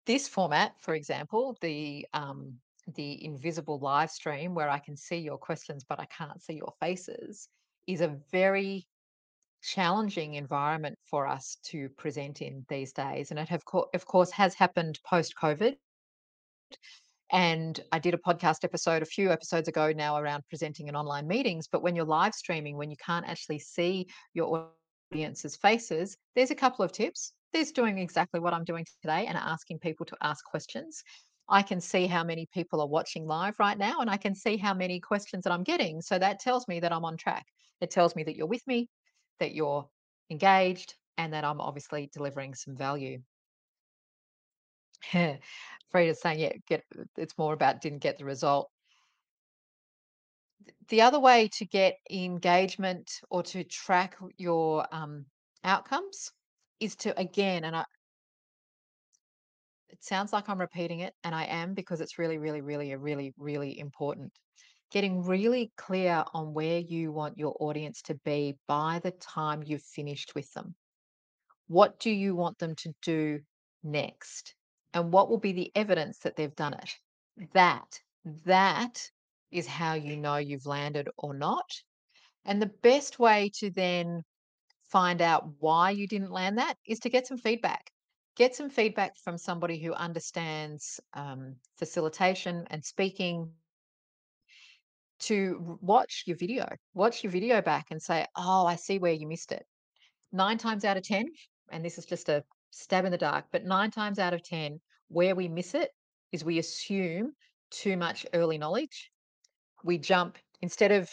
this 0.06 0.26
format, 0.26 0.72
for 0.80 0.94
example, 0.94 1.59
the 1.61 2.06
um, 2.14 2.54
the 2.94 3.24
invisible 3.24 3.78
live 3.78 4.10
stream 4.10 4.54
where 4.54 4.70
I 4.70 4.78
can 4.78 4.96
see 4.96 5.18
your 5.18 5.38
questions 5.38 5.84
but 5.88 6.00
I 6.00 6.06
can't 6.06 6.42
see 6.42 6.54
your 6.54 6.72
faces, 6.80 7.48
is 7.86 8.00
a 8.00 8.16
very 8.30 8.86
challenging 9.62 10.34
environment 10.34 10.96
for 11.04 11.26
us 11.26 11.58
to 11.64 11.88
present 11.90 12.42
in 12.42 12.64
these 12.68 12.92
days. 12.92 13.30
And 13.30 13.38
it 13.38 13.48
have 13.48 13.64
co- 13.64 13.90
of 13.94 14.06
course 14.06 14.30
has 14.32 14.54
happened 14.54 14.98
post 15.04 15.34
COVID. 15.40 15.74
And 17.32 17.78
I 17.92 17.98
did 18.00 18.14
a 18.14 18.18
podcast 18.18 18.64
episode 18.64 19.02
a 19.02 19.06
few 19.06 19.30
episodes 19.30 19.68
ago 19.68 19.92
now 19.92 20.16
around 20.16 20.42
presenting 20.48 20.88
in 20.88 20.96
online 20.96 21.28
meetings. 21.28 21.68
But 21.70 21.82
when 21.82 21.94
you're 21.94 22.04
live 22.04 22.34
streaming, 22.34 22.76
when 22.76 22.90
you 22.90 22.96
can't 22.96 23.28
actually 23.28 23.60
see 23.60 24.08
your 24.34 24.68
audience's 25.12 25.56
faces, 25.56 26.16
there's 26.34 26.50
a 26.50 26.56
couple 26.56 26.84
of 26.84 26.90
tips. 26.90 27.32
There's 27.52 27.70
doing 27.70 27.98
exactly 27.98 28.40
what 28.40 28.52
I'm 28.52 28.64
doing 28.64 28.84
today 29.00 29.26
and 29.26 29.36
asking 29.36 29.78
people 29.78 30.06
to 30.06 30.16
ask 30.22 30.44
questions. 30.44 31.02
I 31.50 31.62
can 31.62 31.80
see 31.80 32.06
how 32.06 32.22
many 32.22 32.46
people 32.54 32.80
are 32.80 32.86
watching 32.86 33.26
live 33.26 33.58
right 33.58 33.76
now, 33.76 34.00
and 34.00 34.08
I 34.08 34.16
can 34.16 34.34
see 34.34 34.56
how 34.56 34.72
many 34.72 35.00
questions 35.00 35.44
that 35.44 35.52
I'm 35.52 35.64
getting. 35.64 36.00
So 36.00 36.18
that 36.18 36.38
tells 36.38 36.68
me 36.68 36.80
that 36.80 36.92
I'm 36.92 37.04
on 37.04 37.16
track. 37.16 37.44
It 37.80 37.90
tells 37.90 38.14
me 38.14 38.22
that 38.22 38.36
you're 38.36 38.46
with 38.46 38.64
me, 38.66 38.88
that 39.40 39.52
you're 39.52 39.88
engaged, 40.30 40.94
and 41.18 41.32
that 41.32 41.44
I'm 41.44 41.60
obviously 41.60 42.08
delivering 42.12 42.54
some 42.54 42.76
value. 42.76 43.20
Frida's 45.90 46.20
saying, 46.20 46.38
yeah, 46.38 46.52
get 46.68 46.84
it's 47.16 47.36
more 47.36 47.52
about 47.52 47.80
didn't 47.80 47.98
get 47.98 48.18
the 48.18 48.24
result. 48.24 48.70
The 50.88 51.02
other 51.02 51.18
way 51.18 51.48
to 51.54 51.66
get 51.66 51.96
engagement 52.10 53.10
or 53.28 53.42
to 53.44 53.64
track 53.64 54.16
your 54.36 54.86
um, 54.92 55.24
outcomes 55.64 56.30
is 56.78 56.96
to 56.96 57.18
again, 57.18 57.64
and 57.64 57.74
I, 57.74 57.84
it 60.00 60.06
sounds 60.06 60.32
like 60.32 60.48
I'm 60.48 60.60
repeating 60.60 61.00
it, 61.00 61.14
and 61.24 61.34
I 61.34 61.44
am 61.44 61.74
because 61.74 62.00
it's 62.00 62.18
really, 62.18 62.38
really, 62.38 62.62
really, 62.62 62.96
really, 62.96 63.34
really 63.36 63.78
important. 63.78 64.32
Getting 64.90 65.22
really 65.22 65.72
clear 65.76 66.24
on 66.32 66.54
where 66.54 66.78
you 66.78 67.12
want 67.12 67.36
your 67.36 67.54
audience 67.60 68.00
to 68.02 68.14
be 68.24 68.56
by 68.66 69.00
the 69.04 69.10
time 69.10 69.62
you've 69.62 69.82
finished 69.82 70.34
with 70.34 70.50
them. 70.54 70.74
What 71.68 72.00
do 72.00 72.10
you 72.10 72.34
want 72.34 72.58
them 72.58 72.74
to 72.76 72.94
do 73.02 73.40
next? 73.84 74.54
And 74.94 75.12
what 75.12 75.28
will 75.28 75.38
be 75.38 75.52
the 75.52 75.70
evidence 75.74 76.18
that 76.20 76.34
they've 76.34 76.56
done 76.56 76.74
it? 76.74 76.96
That, 77.52 78.00
that 78.46 79.06
is 79.50 79.66
how 79.66 79.94
you 79.94 80.16
know 80.16 80.36
you've 80.36 80.66
landed 80.66 81.10
or 81.18 81.34
not. 81.34 81.70
And 82.46 82.60
the 82.60 82.72
best 82.82 83.18
way 83.18 83.50
to 83.58 83.70
then 83.70 84.22
find 84.88 85.20
out 85.20 85.46
why 85.58 85.90
you 85.90 86.08
didn't 86.08 86.32
land 86.32 86.56
that 86.56 86.78
is 86.86 87.00
to 87.00 87.10
get 87.10 87.26
some 87.26 87.38
feedback. 87.38 87.90
Get 88.40 88.57
some 88.57 88.70
feedback 88.70 89.18
from 89.18 89.37
somebody 89.37 89.79
who 89.79 89.92
understands 89.92 90.98
um, 91.12 91.57
facilitation 91.76 92.66
and 92.70 92.83
speaking 92.83 93.53
to 95.18 95.79
watch 95.83 96.22
your 96.24 96.38
video, 96.38 96.66
watch 96.94 97.22
your 97.22 97.31
video 97.31 97.61
back 97.61 97.88
and 97.90 98.00
say, 98.00 98.24
Oh, 98.35 98.64
I 98.64 98.76
see 98.76 98.98
where 98.98 99.12
you 99.12 99.26
missed 99.29 99.53
it. 99.53 99.66
Nine 100.33 100.57
times 100.57 100.87
out 100.87 100.96
of 100.96 101.03
10, 101.03 101.26
and 101.70 101.85
this 101.85 101.98
is 101.98 102.07
just 102.07 102.31
a 102.31 102.42
stab 102.70 103.05
in 103.05 103.12
the 103.12 103.18
dark, 103.18 103.44
but 103.53 103.66
nine 103.66 103.90
times 103.90 104.18
out 104.18 104.33
of 104.33 104.42
10, 104.42 104.81
where 105.09 105.35
we 105.35 105.46
miss 105.46 105.74
it 105.74 105.90
is 106.33 106.42
we 106.42 106.59
assume 106.59 107.33
too 107.70 107.98
much 107.98 108.24
early 108.33 108.57
knowledge 108.57 109.11
we 109.85 109.98
jump 109.98 110.38
instead 110.62 110.92
of 110.92 111.11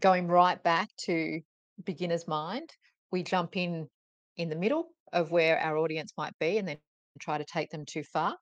going 0.00 0.26
right 0.26 0.60
back 0.64 0.88
to 0.96 1.40
beginner's 1.84 2.26
mind, 2.26 2.68
we 3.12 3.22
jump 3.22 3.56
in 3.56 3.88
in 4.36 4.48
the 4.48 4.56
middle 4.56 4.88
of 5.12 5.30
where 5.30 5.58
our 5.58 5.76
audience 5.76 6.12
might 6.16 6.32
be 6.38 6.58
and 6.58 6.66
then 6.68 6.78
try 7.20 7.38
to 7.38 7.44
take 7.44 7.70
them 7.70 7.84
too 7.86 8.02
far. 8.02 8.36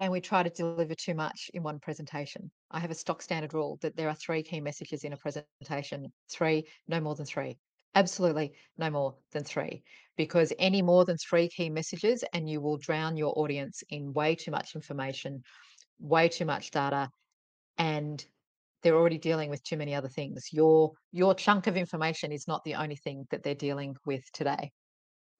And 0.00 0.12
we 0.12 0.20
try 0.20 0.44
to 0.44 0.50
deliver 0.50 0.94
too 0.94 1.14
much 1.14 1.50
in 1.54 1.64
one 1.64 1.80
presentation. 1.80 2.50
I 2.70 2.78
have 2.78 2.92
a 2.92 2.94
stock 2.94 3.20
standard 3.20 3.52
rule 3.52 3.78
that 3.82 3.96
there 3.96 4.08
are 4.08 4.14
three 4.14 4.44
key 4.44 4.60
messages 4.60 5.02
in 5.02 5.12
a 5.12 5.16
presentation 5.16 6.12
three, 6.30 6.68
no 6.86 7.00
more 7.00 7.16
than 7.16 7.26
three. 7.26 7.58
Absolutely 7.94 8.52
no 8.76 8.90
more 8.90 9.16
than 9.32 9.42
three, 9.42 9.82
because 10.16 10.52
any 10.58 10.82
more 10.82 11.04
than 11.04 11.16
three 11.16 11.48
key 11.48 11.68
messages, 11.68 12.22
and 12.32 12.48
you 12.48 12.60
will 12.60 12.76
drown 12.76 13.16
your 13.16 13.36
audience 13.36 13.82
in 13.88 14.12
way 14.12 14.36
too 14.36 14.52
much 14.52 14.76
information, 14.76 15.42
way 15.98 16.28
too 16.28 16.44
much 16.44 16.70
data, 16.70 17.10
and 17.76 18.24
they're 18.82 18.96
already 18.96 19.18
dealing 19.18 19.50
with 19.50 19.62
too 19.64 19.76
many 19.76 19.94
other 19.94 20.08
things. 20.08 20.48
Your 20.52 20.92
your 21.12 21.34
chunk 21.34 21.66
of 21.66 21.76
information 21.76 22.32
is 22.32 22.46
not 22.46 22.62
the 22.64 22.74
only 22.74 22.96
thing 22.96 23.26
that 23.30 23.42
they're 23.42 23.54
dealing 23.54 23.96
with 24.06 24.22
today. 24.32 24.70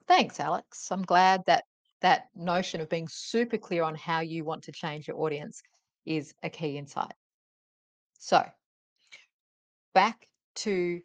Thanks, 0.07 0.41
Alex. 0.41 0.91
I'm 0.91 1.03
glad 1.03 1.43
that 1.47 1.65
that 2.01 2.29
notion 2.35 2.81
of 2.81 2.89
being 2.89 3.09
super 3.11 3.59
clear 3.59 3.83
on 3.83 3.95
how 3.95 4.21
you 4.21 4.45
want 4.45 4.65
to 4.65 4.73
change 4.73 5.09
your 5.09 5.19
audience 5.21 5.61
is 6.07 6.33
a 6.43 6.49
key 6.51 6.79
insight. 6.79 7.13
So, 8.19 8.45
back 9.95 10.27
to 10.57 11.01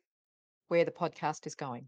where 0.68 0.86
the 0.86 0.92
podcast 0.92 1.46
is 1.46 1.56
going. 1.56 1.88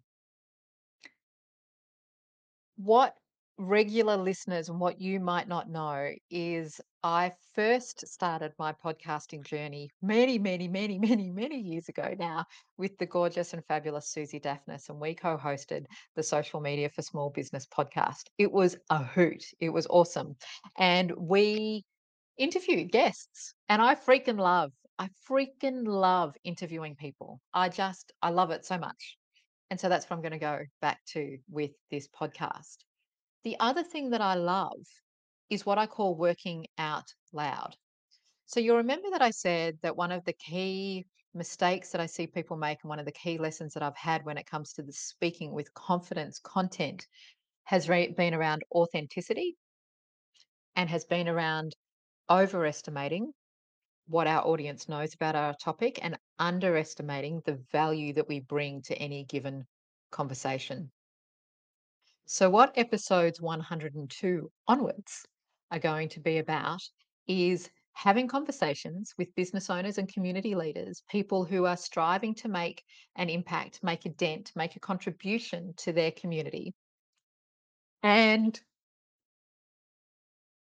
What 2.77 3.15
regular 3.58 4.18
listeners 4.18 4.70
and 4.70 4.80
what 4.80 5.00
you 5.00 5.20
might 5.20 5.48
not 5.48 5.70
know 5.70 6.12
is 6.30 6.82
I 7.04 7.32
first 7.54 8.06
started 8.08 8.52
my 8.60 8.74
podcasting 8.74 9.46
journey 9.46 9.89
many, 10.02 10.38
many, 10.38 10.68
many, 10.68 11.00
many, 11.10 11.32
many 11.32 11.60
years 11.60 11.88
ago 11.88 12.13
now 12.20 12.46
with 12.78 12.98
the 12.98 13.06
gorgeous 13.06 13.54
and 13.54 13.63
fabulous 13.65 14.10
Susie 14.10 14.39
Daphnis, 14.39 14.89
and 14.89 15.00
we 15.00 15.15
co 15.15 15.38
hosted 15.38 15.86
the 16.15 16.24
Social 16.24 16.60
Media 16.60 16.89
for 16.89 17.02
Small 17.02 17.30
Business 17.30 17.65
podcast. 17.65 18.24
It 18.38 18.52
was 18.52 18.76
a 18.89 19.04
hoot, 19.04 19.44
it 19.60 19.70
was 19.70 19.88
awesome. 19.89 20.36
And 20.78 21.12
we 21.15 21.86
interviewed 22.38 22.91
guests, 22.91 23.54
and 23.70 23.82
I 23.82 23.96
freaking 23.96 24.39
love, 24.39 24.72
I 25.00 25.10
freaking 25.30 25.88
love 25.88 26.36
interviewing 26.44 26.96
people. 26.96 27.39
I 27.54 27.70
just, 27.70 28.12
I 28.22 28.30
love 28.32 28.52
it 28.52 28.65
so 28.65 28.78
much. 28.78 29.18
And 29.70 29.80
so 29.80 29.89
that's 29.89 30.10
what 30.10 30.15
I'm 30.15 30.22
going 30.22 30.32
to 30.32 30.39
go 30.39 30.62
back 30.82 31.00
to 31.13 31.38
with 31.50 31.72
this 31.89 32.08
podcast. 32.08 32.78
The 33.45 33.58
other 33.60 33.84
thing 33.84 34.10
that 34.10 34.21
I 34.21 34.34
love 34.34 34.81
is 35.51 35.67
what 35.67 35.77
I 35.77 35.86
call 35.86 36.15
working 36.15 36.65
out 36.79 37.13
loud. 37.31 37.75
So 38.47 38.60
you'll 38.60 38.77
remember 38.77 39.12
that 39.12 39.21
I 39.21 39.29
said 39.29 39.77
that 39.84 39.95
one 39.95 40.12
of 40.12 40.25
the 40.25 40.34
key 40.34 41.05
mistakes 41.36 41.91
that 41.91 42.01
I 42.01 42.08
see 42.08 42.25
people 42.25 42.58
make, 42.58 42.79
and 42.81 42.89
one 42.89 42.97
of 42.97 43.05
the 43.05 43.12
key 43.12 43.38
lessons 43.38 43.75
that 43.75 43.84
I've 43.84 43.95
had 43.95 44.25
when 44.25 44.39
it 44.39 44.47
comes 44.47 44.73
to 44.73 44.81
the 44.81 44.91
speaking 44.91 45.51
with 45.51 45.71
confidence 45.75 46.39
content 46.39 47.05
has 47.65 47.88
re- 47.88 48.12
been 48.12 48.34
around 48.34 48.63
authenticity 48.71 49.55
and 50.75 50.89
has 50.89 51.05
been 51.05 51.27
around 51.27 51.75
overestimating 52.31 53.31
what 54.08 54.25
our 54.25 54.43
audience 54.43 54.89
knows 54.89 55.13
about 55.13 55.36
our 55.36 55.53
topic 55.63 55.99
and 56.01 56.17
underestimating 56.39 57.43
the 57.45 57.63
value 57.71 58.13
that 58.13 58.27
we 58.27 58.39
bring 58.39 58.81
to 58.81 58.97
any 58.97 59.23
given 59.23 59.67
conversation. 60.10 60.91
So, 62.26 62.50
what 62.50 62.78
episodes 62.78 63.40
102 63.40 64.52
onwards 64.68 65.26
are 65.72 65.80
going 65.80 66.10
to 66.10 66.20
be 66.20 66.40
about 66.40 66.82
is 67.28 67.70
having 67.94 68.28
conversations 68.28 69.14
with 69.18 69.34
business 69.36 69.70
owners 69.70 69.98
and 69.98 70.12
community 70.12 70.56
leaders, 70.56 71.04
people 71.10 71.46
who 71.46 71.66
are 71.66 71.78
striving 71.78 72.36
to 72.36 72.48
make 72.48 72.84
an 73.16 73.30
impact, 73.30 73.84
make 73.84 74.06
a 74.06 74.10
dent, 74.10 74.52
make 74.56 74.76
a 74.76 74.80
contribution 74.80 75.74
to 75.78 75.94
their 75.94 76.12
community. 76.12 76.74
And 78.04 78.60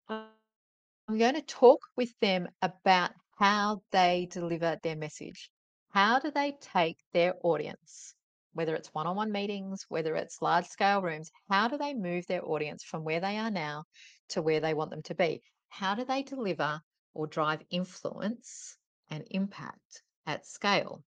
I'm 0.10 1.18
going 1.18 1.36
to 1.36 1.42
talk 1.42 1.82
with 1.96 2.18
them 2.22 2.48
about 2.62 3.12
how 3.38 3.82
they 3.92 4.28
deliver 4.32 4.80
their 4.82 4.96
message. 4.96 5.52
How 5.90 6.20
do 6.20 6.32
they 6.32 6.58
take 6.62 6.98
their 7.14 7.36
audience, 7.44 8.16
whether 8.54 8.76
it's 8.76 8.94
one 8.94 9.08
on 9.08 9.16
one 9.16 9.32
meetings, 9.32 9.86
whether 9.90 10.16
it's 10.16 10.42
large 10.42 10.66
scale 10.66 11.02
rooms, 11.02 11.32
how 11.50 11.68
do 11.68 11.78
they 11.78 11.94
move 11.94 12.26
their 12.28 12.46
audience 12.46 12.84
from 12.84 13.04
where 13.04 13.20
they 13.20 13.38
are 13.38 13.52
now 13.52 13.84
to 14.30 14.42
where 14.42 14.60
they 14.60 14.74
want 14.74 14.92
them 14.92 15.02
to 15.04 15.16
be? 15.16 15.42
How 15.70 15.96
do 15.96 16.04
they 16.04 16.24
deliver 16.24 16.82
or 17.14 17.28
drive 17.28 17.62
influence 17.70 18.78
and 19.10 19.24
impact 19.32 20.04
at 20.26 20.46
scale? 20.46 21.04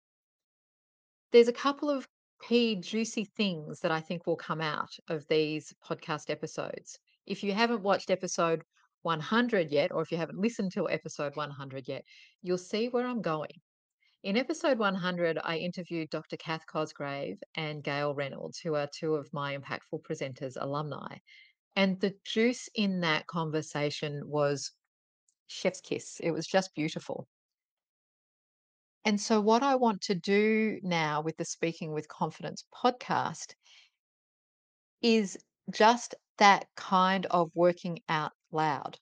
There's 1.32 1.48
a 1.48 1.52
couple 1.52 1.90
of 1.90 2.08
key 2.42 2.76
juicy 2.76 3.24
things 3.24 3.80
that 3.80 3.92
I 3.92 4.00
think 4.00 4.26
will 4.26 4.36
come 4.36 4.60
out 4.60 4.90
of 5.08 5.26
these 5.28 5.72
podcast 5.84 6.30
episodes. 6.30 6.98
If 7.26 7.44
you 7.44 7.52
haven't 7.52 7.82
watched 7.82 8.10
episode 8.10 8.62
100 9.02 9.70
yet, 9.70 9.92
or 9.92 10.02
if 10.02 10.10
you 10.10 10.18
haven't 10.18 10.38
listened 10.38 10.72
to 10.72 10.88
episode 10.88 11.36
100 11.36 11.88
yet, 11.88 12.04
you'll 12.42 12.58
see 12.58 12.88
where 12.88 13.06
I'm 13.06 13.22
going. 13.22 13.60
In 14.22 14.36
episode 14.36 14.78
100, 14.78 15.38
I 15.42 15.56
interviewed 15.56 16.10
Dr. 16.10 16.36
Kath 16.36 16.66
Cosgrave 16.66 17.42
and 17.54 17.82
Gail 17.82 18.14
Reynolds, 18.14 18.58
who 18.58 18.74
are 18.74 18.86
two 18.86 19.14
of 19.14 19.32
my 19.32 19.56
Impactful 19.56 20.02
Presenters 20.02 20.58
alumni. 20.60 21.16
And 21.74 21.98
the 22.00 22.14
juice 22.26 22.68
in 22.74 23.00
that 23.00 23.26
conversation 23.26 24.20
was 24.28 24.72
chef's 25.46 25.80
kiss. 25.80 26.20
It 26.22 26.32
was 26.32 26.46
just 26.46 26.74
beautiful. 26.74 27.28
And 29.06 29.18
so, 29.18 29.40
what 29.40 29.62
I 29.62 29.76
want 29.76 30.02
to 30.02 30.14
do 30.14 30.78
now 30.82 31.22
with 31.22 31.38
the 31.38 31.46
Speaking 31.46 31.90
with 31.90 32.06
Confidence 32.06 32.66
podcast 32.74 33.54
is 35.00 35.38
just 35.72 36.14
that 36.36 36.66
kind 36.76 37.24
of 37.30 37.50
working 37.54 38.00
out 38.10 38.32
loud 38.52 38.98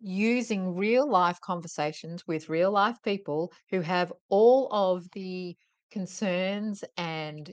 using 0.00 0.74
real 0.74 1.08
life 1.08 1.40
conversations 1.40 2.26
with 2.26 2.48
real 2.48 2.70
life 2.70 2.96
people 3.02 3.52
who 3.70 3.80
have 3.80 4.12
all 4.28 4.68
of 4.72 5.10
the 5.12 5.56
concerns 5.90 6.84
and 6.96 7.52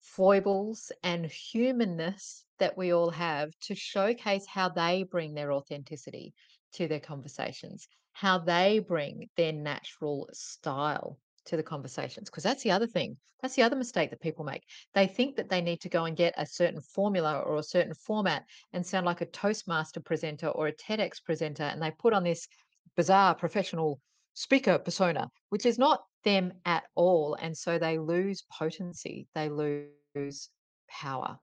foibles 0.00 0.90
and 1.02 1.26
humanness 1.26 2.44
that 2.58 2.76
we 2.76 2.92
all 2.92 3.10
have 3.10 3.50
to 3.60 3.74
showcase 3.74 4.46
how 4.46 4.68
they 4.68 5.04
bring 5.04 5.34
their 5.34 5.52
authenticity 5.52 6.34
to 6.72 6.88
their 6.88 7.00
conversations, 7.00 7.86
how 8.12 8.38
they 8.38 8.78
bring 8.78 9.28
their 9.36 9.52
natural 9.52 10.28
style 10.32 11.18
to 11.48 11.56
the 11.56 11.62
conversations. 11.62 12.30
Because 12.30 12.44
that's 12.44 12.62
the 12.62 12.70
other 12.70 12.86
thing. 12.86 13.16
That's 13.42 13.54
the 13.54 13.62
other 13.62 13.76
mistake 13.76 14.10
that 14.10 14.20
people 14.20 14.44
make. 14.44 14.64
They 14.94 15.06
think 15.06 15.36
that 15.36 15.48
they 15.48 15.60
need 15.60 15.80
to 15.82 15.88
go 15.88 16.04
and 16.04 16.16
get 16.16 16.34
a 16.36 16.46
certain 16.46 16.80
formula 16.80 17.40
or 17.40 17.56
a 17.56 17.62
certain 17.62 17.94
format 17.94 18.44
and 18.72 18.86
sound 18.86 19.06
like 19.06 19.20
a 19.20 19.26
Toastmaster 19.26 20.00
presenter 20.00 20.48
or 20.48 20.68
a 20.68 20.72
TEDx 20.72 21.22
presenter. 21.24 21.64
And 21.64 21.82
they 21.82 21.90
put 21.90 22.12
on 22.12 22.24
this 22.24 22.48
bizarre 22.96 23.34
professional 23.34 24.00
speaker 24.34 24.78
persona, 24.78 25.30
which 25.50 25.66
is 25.66 25.78
not 25.78 26.04
them 26.24 26.52
at 26.64 26.84
all. 26.94 27.36
And 27.40 27.56
so 27.56 27.78
they 27.78 27.98
lose 27.98 28.44
potency, 28.50 29.26
they 29.34 29.48
lose 29.48 30.50
power. 30.88 31.38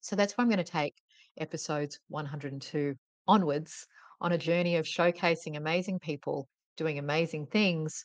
So 0.00 0.16
that's 0.16 0.36
why 0.36 0.42
I'm 0.42 0.50
going 0.50 0.58
to 0.58 0.64
take 0.64 0.94
episodes 1.38 1.98
102 2.08 2.94
onwards 3.26 3.86
on 4.20 4.32
a 4.32 4.38
journey 4.38 4.76
of 4.76 4.84
showcasing 4.84 5.56
amazing 5.56 5.98
people 6.00 6.48
doing 6.76 6.98
amazing 6.98 7.46
things, 7.46 8.04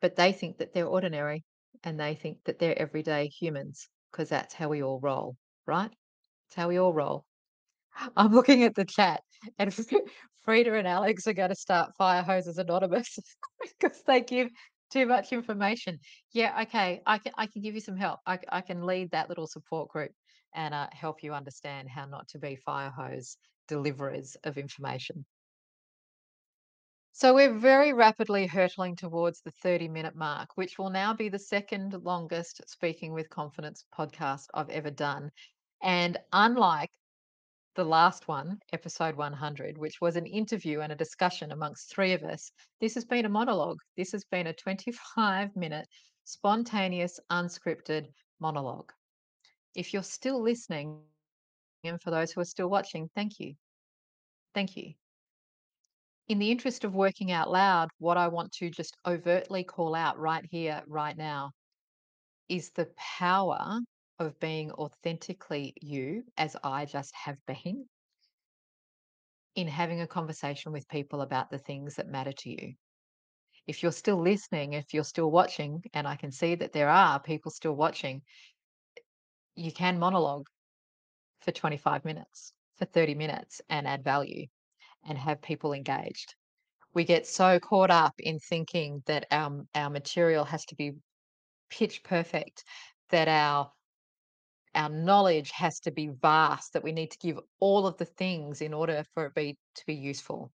but 0.00 0.16
they 0.16 0.32
think 0.32 0.58
that 0.58 0.72
they're 0.72 0.86
ordinary 0.86 1.44
and 1.84 1.98
they 1.98 2.14
think 2.14 2.38
that 2.44 2.58
they're 2.58 2.78
everyday 2.78 3.28
humans 3.28 3.88
because 4.10 4.28
that's 4.28 4.54
how 4.54 4.68
we 4.68 4.82
all 4.82 5.00
roll, 5.00 5.36
right? 5.66 5.90
It's 6.48 6.56
how 6.56 6.68
we 6.68 6.78
all 6.78 6.92
roll. 6.92 7.24
I'm 8.16 8.32
looking 8.32 8.64
at 8.64 8.74
the 8.74 8.84
chat, 8.84 9.22
and 9.58 9.74
Frida 10.44 10.74
and 10.74 10.88
Alex 10.88 11.26
are 11.26 11.32
going 11.32 11.50
to 11.50 11.54
start 11.54 11.92
Firehoses 12.00 12.58
Anonymous 12.58 13.18
because 13.80 14.02
they 14.06 14.20
give 14.20 14.48
too 14.90 15.06
much 15.06 15.32
information. 15.32 15.98
Yeah, 16.32 16.62
okay, 16.62 17.02
I 17.06 17.18
can 17.18 17.32
I 17.36 17.46
can 17.46 17.62
give 17.62 17.74
you 17.74 17.80
some 17.80 17.96
help. 17.96 18.20
I, 18.26 18.38
I 18.48 18.60
can 18.60 18.84
lead 18.84 19.10
that 19.12 19.28
little 19.28 19.46
support 19.46 19.88
group 19.88 20.10
and 20.54 20.74
uh, 20.74 20.88
help 20.92 21.22
you 21.22 21.32
understand 21.32 21.88
how 21.88 22.06
not 22.06 22.26
to 22.28 22.38
be 22.38 22.56
fire 22.56 22.90
hose 22.90 23.36
deliverers 23.68 24.36
of 24.44 24.58
information. 24.58 25.24
So 27.12 27.34
we're 27.34 27.56
very 27.56 27.92
rapidly 27.92 28.46
hurtling 28.48 28.96
towards 28.96 29.42
the 29.42 29.52
30 29.52 29.86
minute 29.88 30.16
mark, 30.16 30.56
which 30.56 30.76
will 30.78 30.90
now 30.90 31.14
be 31.14 31.28
the 31.28 31.38
second 31.38 31.92
longest 32.02 32.68
Speaking 32.68 33.12
with 33.12 33.30
Confidence 33.30 33.84
podcast 33.94 34.48
I've 34.54 34.70
ever 34.70 34.90
done. 34.90 35.30
And 35.82 36.18
unlike 36.32 36.90
the 37.74 37.84
last 37.84 38.28
one, 38.28 38.60
episode 38.72 39.16
100, 39.16 39.78
which 39.78 40.00
was 40.00 40.16
an 40.16 40.26
interview 40.26 40.80
and 40.80 40.92
a 40.92 40.96
discussion 40.96 41.52
amongst 41.52 41.90
three 41.90 42.12
of 42.12 42.22
us, 42.24 42.50
this 42.80 42.94
has 42.94 43.04
been 43.04 43.24
a 43.26 43.30
monologue. 43.30 43.78
This 43.96 44.12
has 44.12 44.24
been 44.24 44.46
a 44.48 44.54
25 44.54 45.56
minute, 45.56 45.88
spontaneous, 46.24 47.20
unscripted 47.30 48.12
monologue. 48.40 48.92
If 49.74 49.92
you're 49.94 50.02
still 50.02 50.42
listening, 50.42 51.04
and 51.84 52.00
for 52.02 52.10
those 52.10 52.32
who 52.32 52.40
are 52.40 52.44
still 52.46 52.70
watching, 52.70 53.10
thank 53.14 53.40
you. 53.40 53.56
Thank 54.54 54.76
you. 54.76 54.99
In 56.30 56.38
the 56.38 56.52
interest 56.52 56.84
of 56.84 56.94
working 56.94 57.32
out 57.32 57.50
loud, 57.50 57.88
what 57.98 58.16
I 58.16 58.28
want 58.28 58.52
to 58.52 58.70
just 58.70 58.96
overtly 59.04 59.64
call 59.64 59.96
out 59.96 60.16
right 60.16 60.46
here, 60.48 60.80
right 60.86 61.16
now, 61.16 61.50
is 62.48 62.70
the 62.70 62.88
power 62.96 63.80
of 64.20 64.38
being 64.38 64.70
authentically 64.70 65.74
you, 65.80 66.22
as 66.38 66.56
I 66.62 66.84
just 66.84 67.12
have 67.16 67.36
been, 67.46 67.84
in 69.56 69.66
having 69.66 70.02
a 70.02 70.06
conversation 70.06 70.70
with 70.70 70.86
people 70.86 71.22
about 71.22 71.50
the 71.50 71.58
things 71.58 71.96
that 71.96 72.06
matter 72.06 72.32
to 72.32 72.48
you. 72.48 72.74
If 73.66 73.82
you're 73.82 73.90
still 73.90 74.22
listening, 74.22 74.74
if 74.74 74.94
you're 74.94 75.02
still 75.02 75.32
watching, 75.32 75.82
and 75.94 76.06
I 76.06 76.14
can 76.14 76.30
see 76.30 76.54
that 76.54 76.72
there 76.72 76.90
are 76.90 77.18
people 77.18 77.50
still 77.50 77.74
watching, 77.74 78.22
you 79.56 79.72
can 79.72 79.98
monologue 79.98 80.46
for 81.40 81.50
25 81.50 82.04
minutes, 82.04 82.52
for 82.76 82.84
30 82.84 83.16
minutes, 83.16 83.60
and 83.68 83.88
add 83.88 84.04
value 84.04 84.46
and 85.06 85.16
have 85.18 85.42
people 85.42 85.72
engaged. 85.72 86.34
We 86.94 87.04
get 87.04 87.26
so 87.26 87.60
caught 87.60 87.90
up 87.90 88.14
in 88.18 88.38
thinking 88.38 89.02
that 89.06 89.26
our, 89.30 89.62
our 89.74 89.90
material 89.90 90.44
has 90.44 90.64
to 90.66 90.74
be 90.74 90.92
pitch 91.70 92.02
perfect, 92.02 92.64
that 93.10 93.28
our 93.28 93.70
our 94.74 94.88
knowledge 94.88 95.50
has 95.50 95.80
to 95.80 95.90
be 95.90 96.08
vast, 96.22 96.74
that 96.74 96.84
we 96.84 96.92
need 96.92 97.10
to 97.10 97.18
give 97.18 97.40
all 97.58 97.86
of 97.86 97.96
the 97.96 98.04
things 98.04 98.60
in 98.60 98.72
order 98.72 99.04
for 99.14 99.26
it 99.26 99.34
be 99.34 99.56
to 99.74 99.86
be 99.86 99.94
useful. 99.94 100.52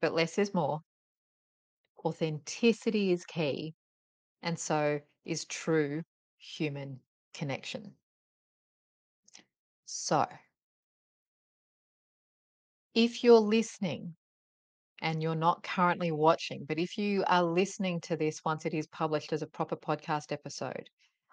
But 0.00 0.14
less 0.14 0.38
is 0.38 0.54
more. 0.54 0.80
Authenticity 2.04 3.12
is 3.12 3.26
key, 3.26 3.74
and 4.42 4.58
so 4.58 5.00
is 5.24 5.44
true 5.44 6.02
human 6.38 7.00
connection. 7.34 7.92
So, 9.84 10.26
if 12.96 13.22
you're 13.22 13.38
listening 13.38 14.16
and 15.02 15.22
you're 15.22 15.34
not 15.34 15.62
currently 15.62 16.10
watching, 16.10 16.64
but 16.64 16.78
if 16.78 16.96
you 16.96 17.22
are 17.26 17.42
listening 17.42 18.00
to 18.00 18.16
this 18.16 18.42
once 18.42 18.64
it 18.64 18.72
is 18.72 18.86
published 18.86 19.34
as 19.34 19.42
a 19.42 19.46
proper 19.46 19.76
podcast 19.76 20.32
episode, 20.32 20.88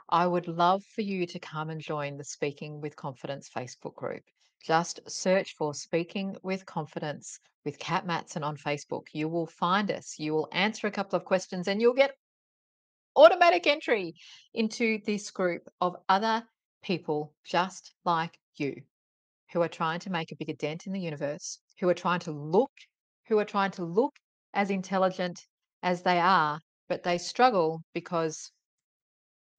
I 0.10 0.28
would 0.28 0.50
love 0.50 0.84
for 0.94 1.00
you 1.00 1.26
to 1.26 1.40
come 1.40 1.70
and 1.70 1.80
join 1.80 2.18
the 2.18 2.26
Speaking 2.26 2.82
with 2.82 2.98
Confidence 2.98 3.50
Facebook 3.50 3.96
group. 3.96 4.24
Just 4.62 5.00
search 5.08 5.56
for 5.56 5.74
Speaking 5.74 6.36
with 6.44 6.66
Confidence 6.66 7.40
with 7.64 7.80
Cat 7.80 8.06
Matson 8.06 8.44
on 8.44 8.58
Facebook. 8.58 9.04
You 9.14 9.30
will 9.30 9.48
find 9.48 9.90
us. 9.90 10.20
You 10.20 10.34
will 10.34 10.50
answer 10.52 10.88
a 10.88 10.92
couple 10.92 11.16
of 11.16 11.24
questions 11.24 11.70
and 11.70 11.80
you'll 11.80 11.94
get 11.94 12.12
automatic 13.16 13.68
entry 13.68 14.16
into 14.54 15.00
this 15.06 15.32
group 15.32 15.70
of 15.80 15.96
other 16.10 16.44
people 16.82 17.34
just 17.46 17.94
like 18.04 18.38
you 18.58 18.84
who 19.54 19.62
are 19.62 19.70
trying 19.70 20.00
to 20.00 20.10
make 20.10 20.32
a 20.32 20.36
bigger 20.36 20.54
dent 20.54 20.88
in 20.88 20.94
the 20.94 21.00
universe, 21.00 21.60
who 21.80 21.88
are 21.88 21.94
trying 21.94 22.20
to 22.20 22.32
look, 22.32 22.72
who 23.28 23.38
are 23.38 23.46
trying 23.46 23.72
to 23.72 23.86
look 23.86 24.14
as 24.54 24.72
intelligent 24.72 25.40
as 25.84 26.02
they 26.02 26.20
are, 26.20 26.60
but 26.90 27.04
they 27.04 27.18
struggle 27.20 27.82
because 27.94 28.52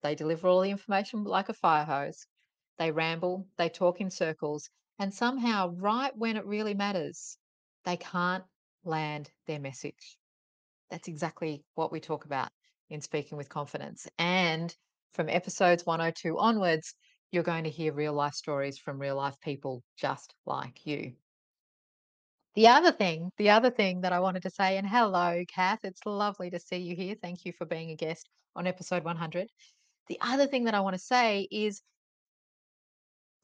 they 0.02 0.14
deliver 0.14 0.48
all 0.48 0.60
the 0.60 0.70
information 0.70 1.22
like 1.22 1.48
a 1.48 1.54
fire 1.54 1.84
hose. 1.84 2.26
They 2.76 2.90
ramble, 2.90 3.46
they 3.56 3.68
talk 3.68 4.00
in 4.00 4.10
circles, 4.10 4.68
and 4.98 5.14
somehow, 5.14 5.70
right 5.76 6.12
when 6.16 6.36
it 6.36 6.44
really 6.44 6.74
matters, 6.74 7.38
they 7.84 7.96
can't 7.96 8.44
land 8.84 9.30
their 9.46 9.60
message. 9.60 10.18
That's 10.90 11.08
exactly 11.08 11.62
what 11.74 11.92
we 11.92 12.00
talk 12.00 12.24
about 12.24 12.50
in 12.90 13.00
Speaking 13.00 13.38
with 13.38 13.48
Confidence. 13.48 14.08
And 14.18 14.74
from 15.12 15.28
episodes 15.28 15.86
102 15.86 16.36
onwards, 16.36 16.94
you're 17.34 17.42
going 17.42 17.64
to 17.64 17.70
hear 17.70 17.92
real 17.92 18.12
life 18.12 18.34
stories 18.34 18.78
from 18.78 19.00
real 19.00 19.16
life 19.16 19.34
people 19.42 19.82
just 19.98 20.32
like 20.46 20.86
you. 20.86 21.12
The 22.54 22.68
other 22.68 22.92
thing, 22.92 23.32
the 23.36 23.50
other 23.50 23.70
thing 23.70 24.02
that 24.02 24.12
I 24.12 24.20
wanted 24.20 24.44
to 24.44 24.50
say, 24.50 24.78
and 24.78 24.86
hello, 24.86 25.42
Kath, 25.52 25.80
it's 25.82 26.06
lovely 26.06 26.50
to 26.50 26.60
see 26.60 26.76
you 26.76 26.94
here. 26.94 27.16
Thank 27.20 27.44
you 27.44 27.52
for 27.52 27.66
being 27.66 27.90
a 27.90 27.96
guest 27.96 28.28
on 28.54 28.68
episode 28.68 29.02
100. 29.02 29.48
The 30.06 30.18
other 30.20 30.46
thing 30.46 30.64
that 30.64 30.74
I 30.74 30.80
want 30.80 30.94
to 30.94 31.02
say 31.02 31.48
is 31.50 31.82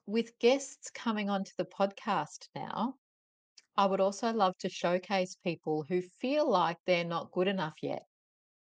with 0.07 0.39
guests 0.39 0.91
coming 0.95 1.29
onto 1.29 1.51
the 1.59 1.65
podcast 1.65 2.47
now, 2.55 2.95
I 3.77 3.87
would 3.87 4.01
also 4.01 4.33
love 4.33 4.57
to 4.59 4.69
showcase 4.69 5.37
people 5.43 5.85
who 5.89 6.03
feel 6.21 6.49
like 6.49 6.77
they're 6.87 7.05
not 7.05 7.33
good 7.33 7.49
enough 7.49 7.75
yet 7.83 8.05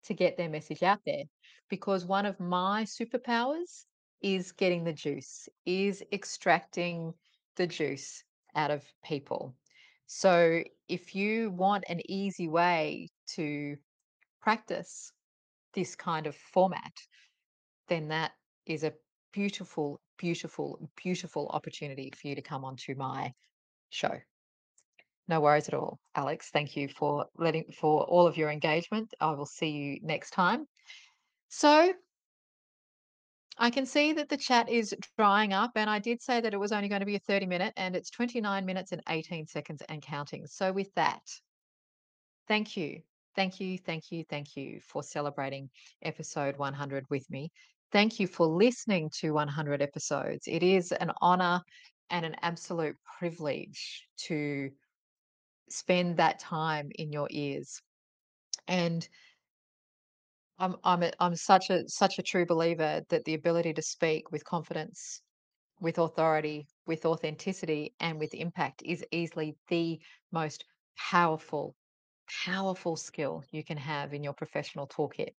to 0.05 0.15
get 0.15 0.37
their 0.37 0.51
message 0.51 0.83
out 0.83 1.01
there. 1.07 1.25
Because 1.71 2.05
one 2.05 2.27
of 2.27 2.39
my 2.39 2.85
superpowers 2.85 3.87
is 4.23 4.53
getting 4.53 4.85
the 4.85 4.93
juice, 4.93 5.49
is 5.65 6.03
extracting 6.13 7.15
the 7.57 7.67
juice 7.67 8.25
out 8.55 8.71
of 8.71 8.83
people. 9.05 9.55
So 10.07 10.63
if 10.89 11.15
you 11.15 11.51
want 11.51 11.85
an 11.89 12.01
easy 12.09 12.49
way 12.49 13.09
to 13.35 13.77
practice 14.41 15.13
this 15.75 15.95
kind 15.95 16.27
of 16.27 16.37
format, 16.37 16.93
then 17.89 18.09
that 18.09 18.33
is 18.67 18.85
a 18.85 18.93
beautiful, 19.33 20.01
beautiful, 20.17 20.89
beautiful 20.97 21.49
opportunity 21.49 22.13
for 22.17 22.29
you 22.29 22.35
to 22.35 22.43
come 22.43 22.65
onto 22.65 22.95
my 22.95 23.33
show. 23.91 24.21
No 25.29 25.41
worries 25.41 25.69
at 25.69 25.75
all, 25.75 25.99
Alex. 26.15 26.51
Thank 26.53 26.77
you 26.77 26.89
for 26.89 27.27
letting 27.37 27.73
for 27.73 28.05
all 28.05 28.27
of 28.27 28.37
your 28.37 28.51
engagement. 28.51 29.13
I 29.21 29.33
will 29.33 29.47
see 29.47 29.71
you 29.71 29.99
next 30.03 30.31
time. 30.31 30.67
So 31.49 31.93
I 33.59 33.71
can 33.71 33.87
see 33.87 34.13
that 34.13 34.29
the 34.29 34.37
chat 34.37 34.69
is 34.69 34.95
drying 35.17 35.53
up, 35.53 35.73
and 35.77 35.89
I 35.89 35.99
did 35.99 36.21
say 36.21 36.41
that 36.41 36.53
it 36.53 36.61
was 36.61 36.73
only 36.73 36.89
going 36.89 37.01
to 37.01 37.07
be 37.07 37.17
a 37.17 37.21
30 37.21 37.47
minute, 37.47 37.73
and 37.77 37.97
it's 37.97 38.11
29 38.11 38.67
minutes 38.67 38.93
and 38.93 39.03
18 39.09 39.47
seconds 39.47 39.83
and 39.89 40.03
counting. 40.03 40.47
So, 40.47 40.73
with 40.73 40.93
that, 40.95 41.23
thank 42.49 42.77
you, 42.77 43.01
thank 43.35 43.59
you, 43.61 43.79
thank 43.79 44.11
you, 44.11 44.25
thank 44.29 44.57
you 44.57 44.81
for 44.81 45.03
celebrating 45.03 45.71
episode 46.03 46.59
100 46.59 47.07
with 47.09 47.29
me. 47.31 47.51
Thank 47.93 48.21
you 48.21 48.27
for 48.27 48.47
listening 48.47 49.11
to 49.21 49.31
100 49.31 49.81
episodes. 49.81 50.47
It 50.47 50.63
is 50.63 50.93
an 50.93 51.13
honor 51.23 51.63
and 52.11 52.27
an 52.27 52.37
absolute 52.43 52.97
privilege 53.19 54.07
to 54.27 54.71
spend 55.71 56.19
that 56.19 56.39
time 56.39 56.91
in 56.97 57.11
your 57.11 57.29
ears. 57.31 57.81
And 58.69 59.09
I'm 60.59 60.77
I'm 60.85 61.03
a, 61.03 61.13
I'm 61.21 61.37
such 61.37 61.71
a 61.71 61.89
such 61.89 62.19
a 62.19 62.23
true 62.23 62.47
believer 62.47 63.03
that 63.11 63.25
the 63.25 63.35
ability 63.35 63.75
to 63.75 63.83
speak 63.83 64.33
with 64.33 64.45
confidence, 64.45 65.21
with 65.81 65.99
authority, 65.99 66.67
with 66.87 67.05
authenticity, 67.05 67.95
and 68.01 68.19
with 68.19 68.33
impact 68.35 68.83
is 68.85 69.05
easily 69.13 69.57
the 69.69 70.01
most 70.33 70.65
powerful, 70.97 71.75
powerful 72.45 72.97
skill 72.97 73.45
you 73.51 73.63
can 73.63 73.77
have 73.77 74.15
in 74.15 74.25
your 74.25 74.33
professional 74.33 74.87
toolkit. 74.87 75.35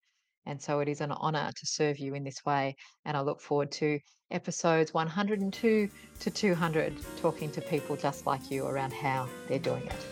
And 0.45 0.61
so 0.61 0.79
it 0.79 0.87
is 0.87 1.01
an 1.01 1.11
honor 1.11 1.51
to 1.53 1.65
serve 1.65 1.97
you 1.97 2.13
in 2.13 2.23
this 2.23 2.45
way. 2.45 2.75
And 3.03 3.17
I 3.17 3.21
look 3.21 3.41
forward 3.41 3.71
to 3.73 3.99
episodes 4.31 4.93
102 4.93 5.89
to 6.19 6.29
200 6.29 6.93
talking 7.17 7.51
to 7.51 7.61
people 7.61 7.95
just 7.95 8.25
like 8.25 8.51
you 8.51 8.65
around 8.65 8.93
how 8.93 9.27
they're 9.47 9.59
doing 9.59 9.85
it. 9.85 10.05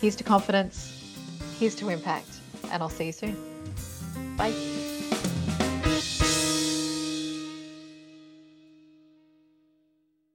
Here's 0.00 0.16
to 0.16 0.24
confidence, 0.24 1.38
here's 1.58 1.74
to 1.76 1.88
impact, 1.88 2.41
and 2.70 2.82
I'll 2.82 2.88
see 2.88 3.06
you 3.06 3.12
soon. 3.12 3.36
Bye. 4.36 4.81